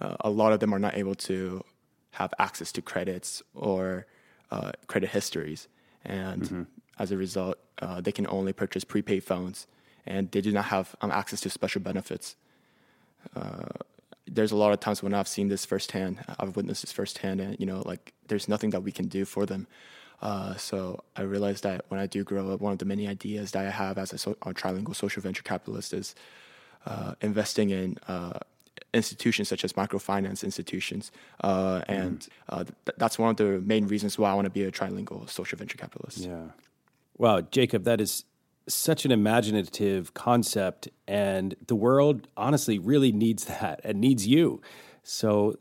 uh, 0.02 0.16
a 0.22 0.30
lot 0.30 0.54
of 0.54 0.60
them 0.60 0.74
are 0.74 0.80
not 0.80 0.96
able 0.96 1.16
to 1.16 1.64
have 2.12 2.34
access 2.38 2.72
to 2.72 2.82
credits 2.82 3.42
or 3.56 4.06
uh, 4.52 4.72
credit 4.88 5.10
histories, 5.10 5.68
and 6.04 6.44
mm-hmm. 6.44 6.64
As 7.00 7.12
a 7.12 7.18
result, 7.18 7.58
uh, 7.82 8.02
they 8.02 8.12
can 8.12 8.28
only 8.28 8.54
purchase 8.54 8.84
prepaid 8.84 9.24
phones, 9.24 9.68
and 10.06 10.32
they 10.32 10.42
do 10.42 10.52
not 10.52 10.66
have 10.66 10.96
um, 11.02 11.12
access 11.12 11.42
to 11.42 11.50
special 11.50 11.82
benefits. 11.82 12.36
Uh, 13.36 13.66
there's 14.28 14.52
a 14.52 14.56
lot 14.56 14.72
of 14.72 14.80
times 14.80 15.04
when 15.04 15.14
I've 15.14 15.28
seen 15.28 15.50
this 15.50 15.66
firsthand, 15.66 16.24
I've 16.40 16.56
witnessed 16.56 16.84
this 16.84 16.92
firsthand, 16.92 17.42
and 17.42 17.60
you 17.60 17.66
know, 17.66 17.82
like 17.86 18.14
there's 18.28 18.48
nothing 18.48 18.70
that 18.72 18.82
we 18.82 18.92
can 18.92 19.08
do 19.08 19.26
for 19.26 19.46
them. 19.46 19.68
Uh, 20.22 20.56
so 20.56 21.04
I 21.18 21.24
realized 21.24 21.64
that 21.64 21.86
when 21.90 22.00
I 22.00 22.08
do 22.08 22.24
grow 22.24 22.52
up, 22.52 22.62
one 22.62 22.72
of 22.72 22.80
the 22.80 22.86
many 22.86 23.08
ideas 23.08 23.52
that 23.52 23.66
I 23.66 23.70
have 23.70 23.98
as 23.98 24.14
a, 24.14 24.18
so, 24.18 24.32
a 24.44 24.54
trilingual 24.54 24.96
social 24.96 25.22
venture 25.22 25.44
capitalist 25.44 25.94
is 25.94 26.16
uh, 26.86 27.16
investing 27.20 27.72
in 27.72 27.98
uh, 28.08 28.40
institutions 28.94 29.50
such 29.50 29.66
as 29.66 29.74
microfinance 29.74 30.44
institutions, 30.44 31.12
uh, 31.44 31.82
and 31.88 32.28
mm. 32.50 32.66
th- 32.66 32.96
that's 32.98 33.20
one 33.20 33.32
of 33.32 33.38
the 33.38 33.60
main 33.62 33.88
reasons 33.88 34.18
why 34.18 34.32
I 34.32 34.34
want 34.34 34.46
to 34.46 34.52
be 34.52 34.64
a 34.64 34.72
trilingual 34.72 35.30
social 35.30 35.58
venture 35.58 35.78
capitalist. 35.78 36.20
Yeah. 36.20 36.44
Wow, 37.18 37.42
Jacob, 37.42 37.84
that 37.84 38.02
is 38.02 38.26
such 38.68 39.06
an 39.06 39.12
imaginative 39.12 40.14
concept, 40.14 40.90
and 41.08 41.56
the 41.68 41.76
world 41.76 42.28
honestly 42.38 42.80
really 42.80 43.12
needs 43.12 43.46
that 43.46 43.82
and 43.84 44.00
needs 44.00 44.26
you. 44.26 44.62
So 45.04 45.58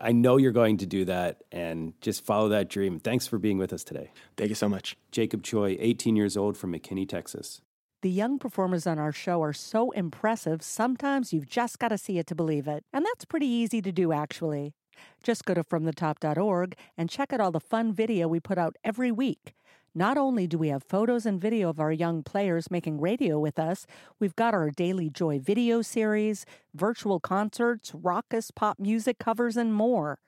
I 0.00 0.12
know 0.12 0.36
you're 0.36 0.52
going 0.52 0.76
to 0.78 0.86
do 0.86 1.04
that 1.06 1.42
and 1.52 1.94
just 2.00 2.24
follow 2.24 2.48
that 2.50 2.68
dream. 2.68 2.98
Thanks 2.98 3.26
for 3.26 3.38
being 3.38 3.58
with 3.58 3.72
us 3.72 3.84
today. 3.84 4.12
Thank 4.36 4.50
you 4.50 4.54
so 4.54 4.68
much. 4.68 4.96
Jacob 5.10 5.42
Choi, 5.42 5.76
18 5.80 6.16
years 6.16 6.36
old 6.36 6.56
from 6.56 6.72
McKinney, 6.72 7.08
Texas. 7.08 7.60
The 8.02 8.10
young 8.10 8.38
performers 8.38 8.86
on 8.86 8.98
our 8.98 9.12
show 9.12 9.42
are 9.42 9.54
so 9.54 9.90
impressive, 9.92 10.62
sometimes 10.62 11.32
you've 11.32 11.48
just 11.48 11.78
got 11.78 11.88
to 11.88 11.96
see 11.96 12.18
it 12.18 12.26
to 12.26 12.34
believe 12.34 12.68
it. 12.68 12.84
And 12.92 13.04
that's 13.04 13.24
pretty 13.24 13.46
easy 13.46 13.80
to 13.80 13.92
do, 13.92 14.12
actually. 14.12 14.74
Just 15.22 15.46
go 15.46 15.54
to 15.54 15.64
FromTheTop.org 15.64 16.76
and 16.98 17.08
check 17.08 17.32
out 17.32 17.40
all 17.40 17.50
the 17.50 17.60
fun 17.60 17.92
video 17.92 18.28
we 18.28 18.40
put 18.40 18.58
out 18.58 18.76
every 18.84 19.10
week. 19.10 19.54
Not 19.96 20.18
only 20.18 20.48
do 20.48 20.58
we 20.58 20.70
have 20.70 20.82
photos 20.82 21.24
and 21.24 21.40
video 21.40 21.68
of 21.68 21.78
our 21.78 21.92
young 21.92 22.24
players 22.24 22.68
making 22.68 23.00
radio 23.00 23.38
with 23.38 23.60
us, 23.60 23.86
we've 24.18 24.34
got 24.34 24.52
our 24.52 24.70
Daily 24.70 25.08
Joy 25.08 25.38
video 25.38 25.82
series, 25.82 26.44
virtual 26.74 27.20
concerts, 27.20 27.92
raucous 27.94 28.50
pop 28.50 28.80
music 28.80 29.20
covers, 29.20 29.56
and 29.56 29.72
more. 29.72 30.18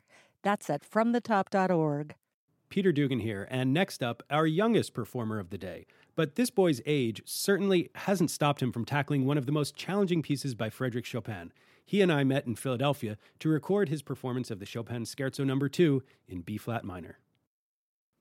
That's 0.45 0.71
at 0.71 0.89
FromTheTop.org. 0.89 2.15
Peter 2.69 2.93
Dugan 2.93 3.19
here, 3.19 3.49
and 3.51 3.73
next 3.73 4.05
up, 4.05 4.23
our 4.31 4.47
youngest 4.47 4.95
performer 4.95 5.41
of 5.41 5.51
the 5.51 5.59
day. 5.59 5.87
But 6.15 6.37
this 6.37 6.51
boy's 6.51 6.81
age 6.87 7.23
certainly 7.25 7.91
hasn't 7.97 8.31
stopped 8.31 8.63
him 8.63 8.71
from 8.71 8.85
tackling 8.85 9.27
one 9.27 9.37
of 9.37 9.47
the 9.47 9.53
most 9.53 9.75
challenging 9.75 10.23
pieces 10.23 10.55
by 10.55 10.71
Frederic 10.71 11.05
Chopin. 11.05 11.53
he 11.85 12.03
and 12.03 12.13
I 12.13 12.23
met 12.23 12.47
in 12.47 12.55
Philadelphia 12.55 13.17
to 13.41 13.49
record 13.49 13.89
his 13.89 14.03
performance 14.03 14.53
of 14.53 14.61
the 14.61 14.67
Chopin 14.67 15.05
Scherzo 15.05 15.45
Number 15.45 15.69
2 15.69 16.05
in 16.29 16.43
B 16.43 16.57
flat 16.57 16.85
minor. 16.85 17.19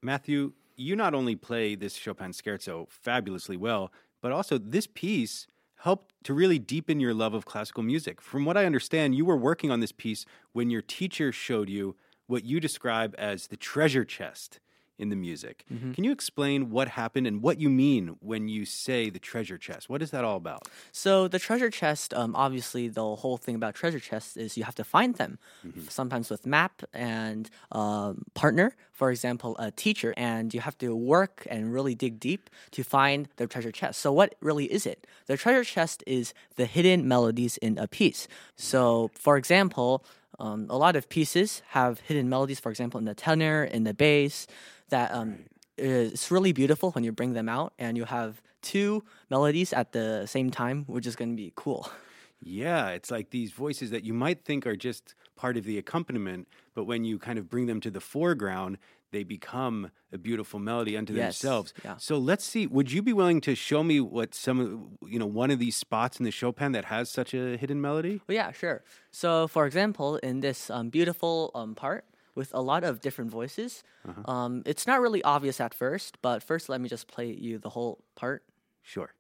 Matthew, 0.02 0.54
you 0.76 0.96
not 0.96 1.14
only 1.14 1.36
play 1.36 1.76
this 1.76 1.96
Chopin 1.96 2.32
Scherzo 2.32 2.88
fabulously 2.90 3.58
well, 3.58 3.92
but 4.22 4.32
also 4.32 4.58
this 4.58 4.88
piece 4.88 5.48
helped 5.78 6.16
to 6.24 6.34
really 6.34 6.58
deepen 6.58 7.00
your 7.00 7.14
love 7.14 7.34
of 7.34 7.46
classical 7.46 7.84
music. 7.84 8.22
From 8.22 8.46
what 8.46 8.58
I 8.58 8.66
understand, 8.66 9.16
you 9.16 9.26
were 9.26 9.38
working 9.38 9.72
on 9.72 9.82
this 9.82 9.92
piece 9.92 10.26
when 10.52 10.70
your 10.70 10.82
teacher 10.82 11.32
showed 11.32 11.70
you 11.70 11.96
what 12.28 12.44
you 12.44 12.60
describe 12.60 13.14
as 13.18 13.48
the 13.48 13.58
treasure 13.58 14.04
chest 14.04 14.60
in 14.98 15.10
the 15.10 15.16
music. 15.16 15.66
Mm-hmm. 15.72 15.92
Can 15.92 16.04
you 16.04 16.12
explain 16.12 16.70
what 16.70 16.88
happened 16.88 17.28
and 17.28 17.42
what 17.42 17.60
you 17.60 17.70
mean 17.70 18.16
when 18.20 18.48
you 18.48 18.66
say 18.66 19.10
the 19.10 19.20
treasure 19.20 19.58
chest? 19.58 19.90
What 19.90 20.02
is 20.02 20.12
that 20.12 20.24
all 20.24 20.38
about? 20.38 20.68
So 20.92 21.28
the 21.28 21.40
treasure 21.40 21.70
chest, 21.70 22.14
um, 22.14 22.36
obviously, 22.36 22.88
the 22.88 23.16
whole 23.18 23.38
thing 23.38 23.56
about 23.56 23.76
treasure 23.76 24.00
chests 24.00 24.38
is 24.38 24.58
you 24.58 24.64
have 24.64 24.76
to 24.76 24.84
find 24.84 25.16
them. 25.16 25.38
Mm-hmm. 25.68 25.82
Sometimes 25.90 26.30
with 26.30 26.46
map 26.46 26.82
and 26.94 27.50
um, 27.72 28.24
partner, 28.34 28.76
for 28.96 29.12
example, 29.12 29.56
a 29.60 29.72
teacher, 29.72 30.14
and 30.16 30.54
you 30.54 30.62
have 30.62 30.78
to 30.80 30.96
work 30.96 31.46
and 31.50 31.74
really 31.74 31.94
dig 31.94 32.20
deep 32.20 32.50
to 32.72 32.84
find 32.84 33.28
the 33.36 33.46
treasure 33.46 33.72
chest. 33.72 34.00
So 34.00 34.12
what 34.12 34.36
really 34.40 34.66
is 34.66 34.86
it? 34.86 35.06
The 35.28 35.38
treasure 35.38 35.66
chest 35.66 36.04
is 36.08 36.34
the 36.56 36.66
hidden 36.66 37.08
melodies 37.08 37.58
in 37.58 37.78
a 37.78 37.88
piece. 37.88 38.28
So, 38.56 39.12
for 39.14 39.38
example. 39.38 40.04
Um, 40.38 40.68
a 40.70 40.78
lot 40.78 40.98
of 40.98 41.08
pieces 41.08 41.62
have 41.70 42.02
hidden 42.02 42.28
melodies, 42.28 42.60
for 42.60 42.70
example, 42.70 42.98
in 42.98 43.06
the 43.06 43.16
tenor, 43.16 43.64
in 43.64 43.86
the 43.86 43.94
bass, 43.94 44.48
that 44.90 45.14
um, 45.14 45.46
it's 45.78 46.30
really 46.30 46.52
beautiful 46.52 46.92
when 46.92 47.06
you 47.06 47.14
bring 47.14 47.32
them 47.32 47.48
out 47.48 47.74
and 47.80 47.96
you 47.96 48.04
have 48.04 48.42
two 48.62 49.04
melodies 49.30 49.72
at 49.72 49.92
the 49.92 50.26
same 50.26 50.52
time, 50.52 50.84
which 50.88 51.08
is 51.08 51.16
going 51.16 51.30
to 51.30 51.38
be 51.38 51.54
cool. 51.56 51.90
Yeah, 52.46 52.90
it's 52.90 53.10
like 53.10 53.32
these 53.32 53.52
voices 53.52 53.90
that 53.90 54.04
you 54.04 54.14
might 54.14 54.46
think 54.46 54.68
are 54.68 54.76
just 54.76 55.16
part 55.36 55.58
of 55.58 55.64
the 55.64 55.78
accompaniment, 55.80 56.48
but 56.76 56.86
when 56.86 57.04
you 57.04 57.18
kind 57.18 57.40
of 57.40 57.50
bring 57.50 57.66
them 57.66 57.82
to 57.82 57.90
the 57.90 58.00
foreground, 58.00 58.78
they 59.12 59.24
become 59.24 59.92
a 60.12 60.18
beautiful 60.18 60.60
melody 60.60 60.96
unto 60.96 61.14
yes, 61.14 61.40
themselves. 61.40 61.74
Yeah. 61.84 61.98
So 61.98 62.18
let's 62.18 62.46
see. 62.46 62.68
Would 62.68 62.92
you 62.92 63.02
be 63.02 63.14
willing 63.14 63.42
to 63.42 63.56
show 63.56 63.84
me 63.84 64.00
what 64.00 64.36
some 64.36 64.60
of 64.60 65.10
you 65.12 65.18
know 65.18 65.26
one 65.26 65.50
of 65.50 65.58
these 65.58 65.76
spots 65.76 66.20
in 66.20 66.24
the 66.24 66.32
Chopin 66.32 66.72
that 66.74 66.86
has 66.86 67.10
such 67.10 67.34
a 67.34 67.58
hidden 67.58 67.82
melody? 67.82 68.22
Well, 68.28 68.36
yeah, 68.36 68.52
sure. 68.52 68.84
So, 69.12 69.48
for 69.48 69.66
example, 69.66 70.18
in 70.18 70.42
this 70.42 70.70
um, 70.70 70.90
beautiful 70.90 71.52
um, 71.56 71.74
part, 71.74 72.06
with 72.36 72.54
a 72.54 72.62
lot 72.62 72.84
of 72.84 73.00
different 73.00 73.32
voices. 73.32 73.82
Uh-huh. 74.08 74.32
Um, 74.32 74.64
it's 74.66 74.86
not 74.86 75.02
really 75.02 75.24
obvious 75.24 75.60
at 75.60 75.74
first, 75.74 76.18
but 76.22 76.44
first 76.44 76.70
let 76.70 76.82
me 76.82 76.90
just 76.90 77.08
play 77.08 77.32
you 77.32 77.58
the 77.58 77.70
whole 77.70 78.04
part. 78.16 78.44
Sure. 78.84 79.14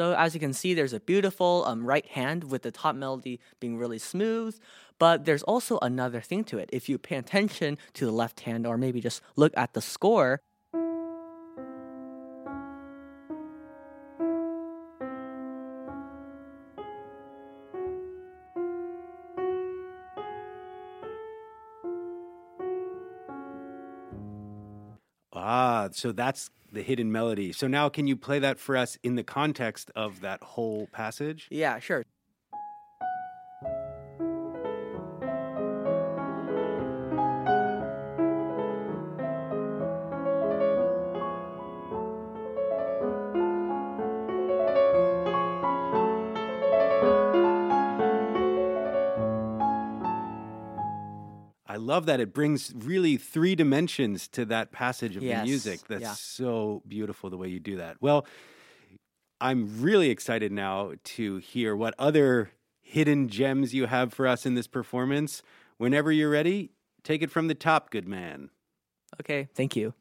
So 0.00 0.14
as 0.14 0.32
you 0.32 0.40
can 0.40 0.54
see, 0.54 0.72
there's 0.72 0.94
a 0.94 1.00
beautiful 1.00 1.62
um, 1.66 1.84
right 1.84 2.06
hand 2.06 2.50
with 2.50 2.62
the 2.62 2.70
top 2.70 2.96
melody 2.96 3.38
being 3.60 3.76
really 3.76 3.98
smooth. 3.98 4.58
But 4.98 5.26
there's 5.26 5.42
also 5.42 5.78
another 5.82 6.22
thing 6.22 6.42
to 6.44 6.56
it. 6.56 6.70
If 6.72 6.88
you 6.88 6.96
pay 6.96 7.16
attention 7.16 7.76
to 7.92 8.06
the 8.06 8.10
left 8.10 8.40
hand 8.40 8.66
or 8.66 8.78
maybe 8.78 9.02
just 9.02 9.20
look 9.36 9.52
at 9.58 9.74
the 9.74 9.82
score, 9.82 10.40
so 25.94 26.12
that's 26.12 26.50
the 26.72 26.82
hidden 26.82 27.10
melody. 27.10 27.52
So 27.52 27.66
now 27.66 27.88
can 27.88 28.06
you 28.06 28.16
play 28.16 28.38
that 28.38 28.58
for 28.58 28.76
us 28.76 28.98
in 29.02 29.16
the 29.16 29.24
context 29.24 29.90
of 29.96 30.20
that 30.20 30.42
whole 30.42 30.88
passage? 30.92 31.48
Yeah, 31.50 31.78
sure. 31.78 32.04
Love 52.00 52.06
that 52.06 52.18
it 52.18 52.32
brings 52.32 52.72
really 52.74 53.18
three 53.18 53.54
dimensions 53.54 54.26
to 54.26 54.46
that 54.46 54.72
passage 54.72 55.16
of 55.16 55.22
yes. 55.22 55.42
the 55.42 55.46
music. 55.46 55.80
That's 55.86 56.00
yeah. 56.00 56.14
so 56.14 56.82
beautiful 56.88 57.28
the 57.28 57.36
way 57.36 57.48
you 57.48 57.60
do 57.60 57.76
that. 57.76 57.98
Well, 58.00 58.26
I'm 59.38 59.82
really 59.82 60.08
excited 60.08 60.50
now 60.50 60.92
to 61.04 61.36
hear 61.36 61.76
what 61.76 61.94
other 61.98 62.52
hidden 62.80 63.28
gems 63.28 63.74
you 63.74 63.86
have 63.86 64.14
for 64.14 64.26
us 64.26 64.46
in 64.46 64.54
this 64.54 64.66
performance. 64.66 65.42
Whenever 65.76 66.10
you're 66.10 66.30
ready, 66.30 66.70
take 67.04 67.20
it 67.20 67.30
from 67.30 67.48
the 67.48 67.54
top, 67.54 67.90
good 67.90 68.08
man. 68.08 68.48
Okay, 69.20 69.48
thank 69.54 69.76
you. 69.76 69.92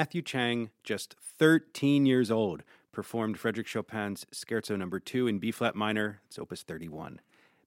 Matthew 0.00 0.22
Chang, 0.22 0.70
just 0.82 1.14
13 1.20 2.06
years 2.06 2.30
old, 2.30 2.62
performed 2.90 3.38
Frederic 3.38 3.66
Chopin's 3.66 4.26
Scherzo 4.32 4.74
Number 4.78 4.98
2 4.98 5.26
in 5.26 5.38
B 5.38 5.50
flat 5.52 5.74
minor. 5.74 6.22
It's 6.26 6.38
opus 6.38 6.62
31. 6.62 7.20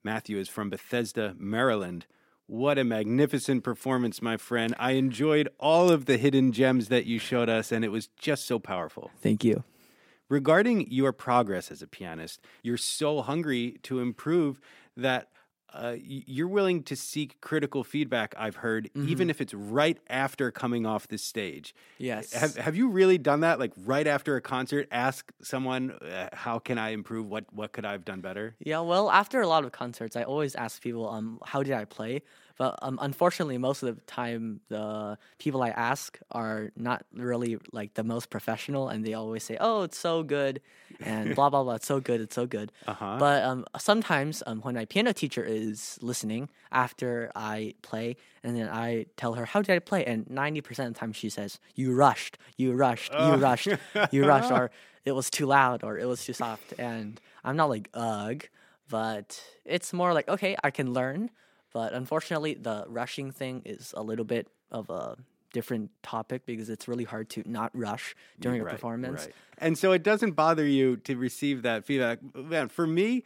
Matthew 0.04 0.40
is 0.40 0.50
from 0.50 0.72
Bethesda, 0.72 1.36
Maryland. 1.38 2.08
What 2.48 2.80
a 2.80 2.84
magnificent 2.84 3.64
performance, 3.64 4.20
my 4.20 4.38
friend. 4.38 4.74
I 4.80 4.94
enjoyed 4.94 5.48
all 5.60 5.92
of 5.92 6.06
the 6.06 6.18
hidden 6.18 6.54
gems 6.54 6.88
that 6.88 7.06
you 7.06 7.20
showed 7.20 7.50
us, 7.50 7.72
and 7.72 7.86
it 7.86 7.90
was 7.90 8.08
just 8.18 8.48
so 8.48 8.58
powerful. 8.58 9.12
Thank 9.22 9.44
you. 9.44 9.64
Regarding 10.28 10.90
your 10.90 11.12
progress 11.12 11.70
as 11.70 11.84
a 11.84 11.88
pianist, 11.88 12.42
you're 12.64 12.78
so 12.78 13.22
hungry 13.22 13.78
to 13.84 14.00
improve 14.00 14.60
that 14.98 15.28
uh, 15.74 15.96
you're 15.98 16.48
willing 16.48 16.84
to 16.84 16.96
seek 16.96 17.42
critical 17.42 17.84
feedback. 17.84 18.36
I've 18.38 18.58
heard, 18.58 18.90
mm-hmm. 18.94 19.10
even 19.10 19.30
if 19.30 19.42
it's 19.42 19.54
right 19.54 19.98
after 20.08 20.52
coming 20.52 20.86
off 20.86 21.08
the 21.08 21.18
stage. 21.18 21.74
Yes. 21.98 22.34
Have 22.34 22.56
Have 22.58 22.76
you 22.76 22.90
really 22.90 23.18
done 23.18 23.42
that? 23.42 23.60
Like 23.60 23.74
right 23.86 24.06
after 24.06 24.36
a 24.36 24.42
concert, 24.42 24.88
ask 24.92 25.32
someone, 25.42 25.92
uh, 25.92 26.30
"How 26.34 26.60
can 26.60 26.78
I 26.78 26.90
improve? 26.90 27.28
What 27.28 27.46
What 27.52 27.72
could 27.72 27.86
I 27.86 27.92
have 27.92 28.06
done 28.06 28.22
better?" 28.22 28.56
Yeah. 28.60 28.82
Well, 28.82 29.10
after 29.10 29.42
a 29.42 29.48
lot 29.48 29.66
of 29.66 29.72
concerts, 29.72 30.16
I 30.16 30.24
always 30.24 30.56
ask 30.56 30.82
people, 30.82 31.10
"Um, 31.10 31.40
how 31.46 31.64
did 31.64 31.74
I 31.74 31.86
play?" 31.86 32.22
But 32.58 32.78
um, 32.82 33.00
unfortunately, 33.02 33.58
most 33.58 33.82
of 33.84 33.96
the 33.96 34.02
time, 34.04 34.62
the 34.70 35.18
people 35.40 35.64
I 35.64 35.70
ask 35.70 36.20
are 36.32 36.72
not 36.76 37.06
really 37.14 37.58
like 37.72 37.96
the 37.96 38.04
most 38.04 38.30
professional, 38.30 38.90
and 38.90 39.04
they 39.06 39.14
always 39.14 39.44
say, 39.44 39.58
"Oh, 39.60 39.82
it's 39.84 39.98
so 39.98 40.22
good," 40.24 40.62
and 41.04 41.34
blah 41.36 41.50
blah 41.50 41.64
blah. 41.64 41.76
It's 41.76 41.88
so 41.88 42.00
good. 42.00 42.22
It's 42.22 42.36
so 42.36 42.46
good. 42.46 42.72
Uh-huh. 42.88 43.18
But 43.18 43.44
um, 43.44 43.66
sometimes 43.80 44.44
um, 44.46 44.62
when 44.62 44.76
my 44.76 44.86
piano 44.86 45.14
teacher 45.14 45.44
is 45.44 45.98
listening 46.02 46.50
after 46.72 47.32
I 47.36 47.74
play, 47.82 48.18
and 48.44 48.56
then 48.56 48.70
I 48.70 49.08
tell 49.18 49.34
her, 49.34 49.46
"How 49.46 49.62
did 49.62 49.74
I 49.74 49.80
play?" 49.80 50.06
and 50.06 50.30
ninety 50.30 50.62
percent 50.62 50.90
of 50.90 50.94
the 50.94 51.00
time 51.00 51.14
she 51.14 51.30
says, 51.30 51.60
"You 51.76 51.96
rushed. 51.96 52.38
You 52.58 52.74
rushed. 52.74 53.14
You 53.14 53.34
rushed. 53.36 53.68
You 54.12 54.26
rushed," 54.26 54.52
or 54.52 54.70
"It 55.06 55.14
was 55.14 55.30
too 55.32 55.48
loud," 55.48 55.84
or 55.84 55.98
"It 55.98 56.06
was 56.06 56.24
too 56.24 56.34
soft," 56.34 56.74
and 56.78 57.20
I'm 57.44 57.56
not 57.56 57.70
like 57.70 57.90
ugh. 57.96 58.46
But 58.90 59.42
it's 59.66 59.92
more 59.94 60.14
like 60.14 60.28
okay, 60.28 60.56
I 60.64 60.70
can 60.70 60.94
learn, 60.94 61.32
but 61.74 61.94
unfortunately, 61.94 62.54
the 62.54 62.86
rushing 62.88 63.32
thing 63.32 63.64
is 63.66 63.94
a 63.98 64.04
little 64.04 64.26
bit 64.26 64.48
of 64.72 64.90
a 64.90 65.18
different 65.54 65.92
topic 66.02 66.46
because 66.46 66.70
it's 66.70 66.88
really 66.88 67.04
hard 67.04 67.30
to 67.30 67.44
not 67.46 67.72
rush 67.74 68.16
during 68.40 68.62
right, 68.62 68.74
a 68.74 68.76
performance. 68.76 69.26
Right. 69.26 69.36
And 69.60 69.78
so 69.78 69.92
it 69.92 70.04
doesn't 70.04 70.32
bother 70.32 70.66
you 70.66 70.98
to 70.98 71.16
receive 71.16 71.62
that 71.62 71.86
feedback. 71.86 72.20
Man, 72.36 72.70
for 72.70 72.88
me, 72.88 73.24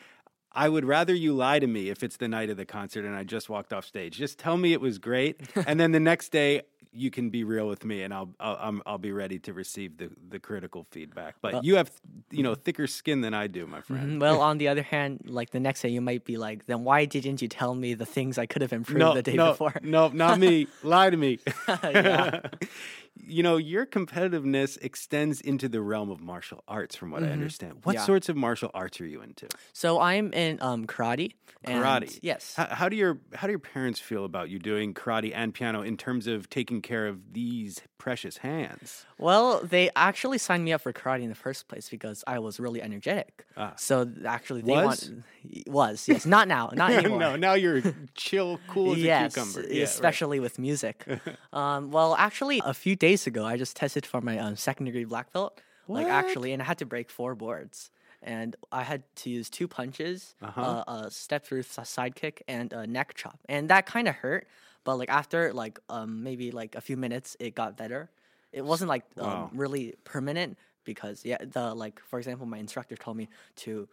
I 0.51 0.69
would 0.69 0.85
rather 0.85 1.13
you 1.13 1.33
lie 1.33 1.59
to 1.59 1.67
me 1.67 1.89
if 1.89 2.03
it's 2.03 2.17
the 2.17 2.27
night 2.27 2.49
of 2.49 2.57
the 2.57 2.65
concert 2.65 3.05
and 3.05 3.15
I 3.15 3.23
just 3.23 3.49
walked 3.49 3.73
off 3.73 3.85
stage. 3.85 4.17
Just 4.17 4.39
tell 4.39 4.57
me 4.57 4.73
it 4.73 4.81
was 4.81 4.97
great, 4.97 5.41
and 5.67 5.79
then 5.79 5.91
the 5.91 5.99
next 5.99 6.29
day 6.29 6.63
you 6.97 7.11
can 7.11 7.29
be 7.29 7.43
real 7.43 7.67
with 7.67 7.85
me, 7.85 8.03
and 8.03 8.13
I'll 8.13 8.29
I'll, 8.39 8.81
I'll 8.85 8.97
be 8.97 9.11
ready 9.11 9.39
to 9.39 9.53
receive 9.53 9.97
the, 9.97 10.09
the 10.29 10.39
critical 10.39 10.85
feedback. 10.91 11.35
But 11.41 11.63
you 11.63 11.75
have 11.75 11.91
you 12.31 12.43
know 12.43 12.55
thicker 12.55 12.87
skin 12.87 13.21
than 13.21 13.33
I 13.33 13.47
do, 13.47 13.67
my 13.67 13.81
friend. 13.81 14.09
Mm-hmm. 14.09 14.19
Well, 14.19 14.41
on 14.41 14.57
the 14.57 14.67
other 14.67 14.81
hand, 14.81 15.21
like 15.25 15.51
the 15.51 15.59
next 15.59 15.81
day 15.81 15.89
you 15.89 16.01
might 16.01 16.25
be 16.25 16.37
like, 16.37 16.65
then 16.65 16.83
why 16.83 17.05
didn't 17.05 17.41
you 17.41 17.47
tell 17.47 17.75
me 17.75 17.93
the 17.93 18.05
things 18.05 18.37
I 18.37 18.45
could 18.45 18.61
have 18.61 18.73
improved 18.73 18.99
no, 18.99 19.13
the 19.13 19.23
day 19.23 19.35
no, 19.35 19.51
before? 19.51 19.73
No, 19.81 20.09
not 20.09 20.39
me. 20.39 20.67
lie 20.83 21.09
to 21.09 21.17
me. 21.17 21.39
you 23.25 23.43
know, 23.43 23.57
your 23.57 23.85
competitiveness 23.85 24.77
extends 24.81 25.41
into 25.41 25.69
the 25.69 25.81
realm 25.81 26.09
of 26.09 26.21
martial 26.21 26.63
arts, 26.67 26.95
from 26.95 27.11
what 27.11 27.21
mm-hmm. 27.21 27.29
I 27.29 27.33
understand. 27.33 27.79
What 27.83 27.95
yeah. 27.95 28.05
sorts 28.05 28.29
of 28.29 28.35
martial 28.35 28.71
arts 28.73 28.99
are 29.01 29.05
you 29.05 29.21
into? 29.21 29.47
So 29.73 29.99
I'm 29.99 30.33
in 30.33 30.59
um, 30.61 30.85
karate. 30.85 31.33
Karate, 31.65 32.19
yes. 32.21 32.53
How, 32.55 32.67
how, 32.67 32.89
do 32.89 32.95
your 32.95 33.19
how 33.33 33.47
do 33.47 33.51
your 33.51 33.59
parents 33.59 33.99
feel 33.99 34.25
about 34.25 34.49
you 34.49 34.59
doing 34.59 34.93
karate 34.93 35.31
and 35.33 35.53
piano 35.53 35.81
in 35.81 35.97
terms 35.97 36.27
of 36.27 36.49
taking 36.49 36.81
care 36.81 37.07
of 37.07 37.33
these 37.33 37.81
precious 37.97 38.37
hands? 38.37 39.05
Well, 39.17 39.61
they 39.63 39.89
actually 39.95 40.37
signed 40.37 40.63
me 40.63 40.73
up 40.73 40.81
for 40.81 40.93
karate 40.93 41.23
in 41.23 41.29
the 41.29 41.35
first 41.35 41.67
place 41.67 41.89
because 41.89 42.23
I 42.27 42.39
was 42.39 42.59
really 42.59 42.81
energetic. 42.81 43.45
Ah. 43.57 43.73
So 43.75 44.09
actually, 44.25 44.61
they 44.61 44.73
was 44.73 45.09
want, 45.09 45.67
was 45.67 46.07
yes, 46.07 46.25
not 46.25 46.47
now, 46.47 46.69
not 46.73 46.91
anymore. 46.91 47.19
no, 47.19 47.35
now 47.35 47.53
you're 47.53 47.81
chill, 48.15 48.59
cool 48.67 48.93
as 48.93 48.99
yes, 48.99 49.35
a 49.35 49.39
cucumber. 49.39 49.67
Yeah, 49.73 49.83
especially 49.83 50.39
right. 50.39 50.43
with 50.43 50.59
music. 50.59 51.05
um, 51.53 51.91
well, 51.91 52.15
actually, 52.17 52.61
a 52.63 52.73
few 52.73 52.95
days 52.95 53.06
ago, 53.27 53.45
I 53.45 53.57
just 53.57 53.75
tested 53.75 54.05
for 54.05 54.21
my 54.21 54.37
um, 54.37 54.55
second 54.55 54.85
degree 54.85 55.05
black 55.05 55.31
belt. 55.31 55.61
What? 55.85 56.03
Like 56.03 56.11
actually, 56.11 56.51
and 56.51 56.61
I 56.61 56.65
had 56.65 56.79
to 56.79 56.85
break 56.85 57.09
four 57.09 57.35
boards 57.35 57.91
and 58.21 58.55
I 58.71 58.83
had 58.83 59.03
to 59.17 59.29
use 59.29 59.49
two 59.49 59.67
punches, 59.67 60.35
uh-huh. 60.41 60.83
uh, 60.87 60.93
a 61.05 61.11
step 61.11 61.45
through 61.45 61.63
side 61.63 62.15
kick, 62.15 62.43
and 62.47 62.73
a 62.73 62.87
neck 62.87 63.13
chop, 63.15 63.39
and 63.47 63.69
that 63.69 63.85
kind 63.85 64.07
of 64.07 64.15
hurt. 64.15 64.47
But 64.83 64.97
like 64.97 65.09
after 65.09 65.53
like 65.53 65.79
um 65.89 66.23
maybe 66.23 66.51
like 66.51 66.75
a 66.75 66.81
few 66.81 66.97
minutes, 66.97 67.37
it 67.39 67.55
got 67.55 67.77
better. 67.77 68.09
It 68.51 68.63
wasn't 68.63 68.89
like 68.89 69.03
um, 69.17 69.27
wow. 69.27 69.51
really 69.53 69.95
permanent 70.03 70.57
because 70.83 71.25
yeah, 71.25 71.37
the 71.39 71.73
like 71.75 71.99
for 71.99 72.17
example, 72.17 72.45
my 72.45 72.57
instructor 72.57 72.95
told 72.95 73.17
me 73.17 73.29
to 73.57 73.87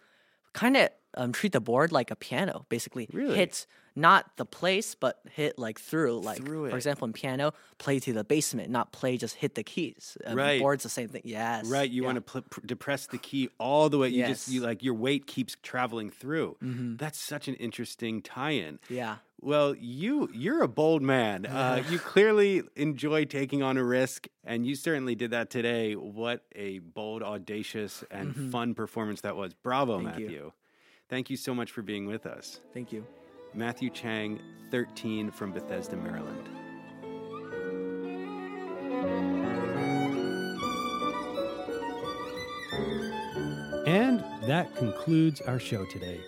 kind 0.53 0.77
of 0.77 0.89
um, 1.17 1.33
treat 1.33 1.53
the 1.53 1.61
board 1.61 1.93
like 1.93 2.11
a 2.11 2.17
piano, 2.17 2.67
basically. 2.69 3.09
Really? 3.13 3.37
Hit 3.37 3.67
not 3.97 4.37
the 4.37 4.45
place, 4.45 4.95
but 4.95 5.21
hit 5.31 5.59
like 5.59 5.79
through. 5.79 6.21
Like 6.21 6.39
through 6.39 6.71
for 6.71 6.77
example, 6.77 7.07
in 7.07 7.13
piano, 7.13 7.53
play 7.79 8.01
to 8.01 8.13
the 8.13 8.25
basement, 8.25 8.71
not 8.71 8.93
play 8.93 9.17
just 9.17 9.37
hit 9.37 9.55
the 9.55 9.63
keys. 9.63 10.17
Um, 10.25 10.37
right. 10.37 10.61
Board's 10.61 10.83
the 10.83 10.89
same 10.89 11.09
thing. 11.09 11.23
Yes. 11.25 11.67
Right. 11.67 11.89
You 11.89 12.03
yeah. 12.03 12.07
want 12.07 12.17
to 12.17 12.21
pl- 12.21 12.43
pr- 12.43 12.67
depress 12.67 13.07
the 13.07 13.19
key 13.19 13.49
all 13.59 13.89
the 13.89 13.99
way. 13.99 14.09
You 14.09 14.19
yes. 14.19 14.29
just 14.29 14.49
you 14.49 14.61
like 14.61 14.83
your 14.83 14.95
weight 14.95 15.27
keeps 15.27 15.57
traveling 15.63 16.11
through. 16.11 16.57
Mm-hmm. 16.63 16.97
That's 16.97 17.19
such 17.19 17.47
an 17.47 17.55
interesting 17.55 18.21
tie-in. 18.21 18.81
Yeah. 18.89 19.17
Well, 19.41 19.75
you 19.79 20.29
you're 20.33 20.63
a 20.63 20.69
bold 20.69 21.03
man. 21.03 21.47
Uh, 21.55 21.83
you 21.89 22.01
clearly 22.01 22.63
enjoy 22.75 23.25
taking 23.25 23.63
on 23.63 23.77
a 23.77 23.85
risk, 23.85 24.27
and 24.43 24.67
you 24.67 24.75
certainly 24.75 25.15
did 25.15 25.31
that 25.31 25.51
today. 25.51 25.95
What 25.95 26.43
a 26.55 26.81
bold, 26.81 27.23
audacious, 27.23 28.03
and 28.11 28.31
mm-hmm. 28.31 28.51
fun 28.51 28.75
performance 28.75 29.21
that 29.21 29.37
was! 29.37 29.55
Bravo, 29.55 29.97
Thank 29.99 30.09
Matthew. 30.09 30.31
You. 30.31 30.53
Thank 31.09 31.31
you 31.31 31.37
so 31.37 31.55
much 31.55 31.71
for 31.71 31.83
being 31.83 32.07
with 32.07 32.27
us. 32.27 32.61
Thank 32.73 32.93
you. 32.93 33.07
Matthew 33.53 33.91
Chang, 33.91 34.41
13 34.71 35.31
from 35.31 35.53
Bethesda, 35.53 35.97
Maryland. 35.97 36.49
And 43.87 44.25
that 44.49 44.75
concludes 44.77 45.41
our 45.43 45.59
show 45.59 45.85
today. 45.85 46.21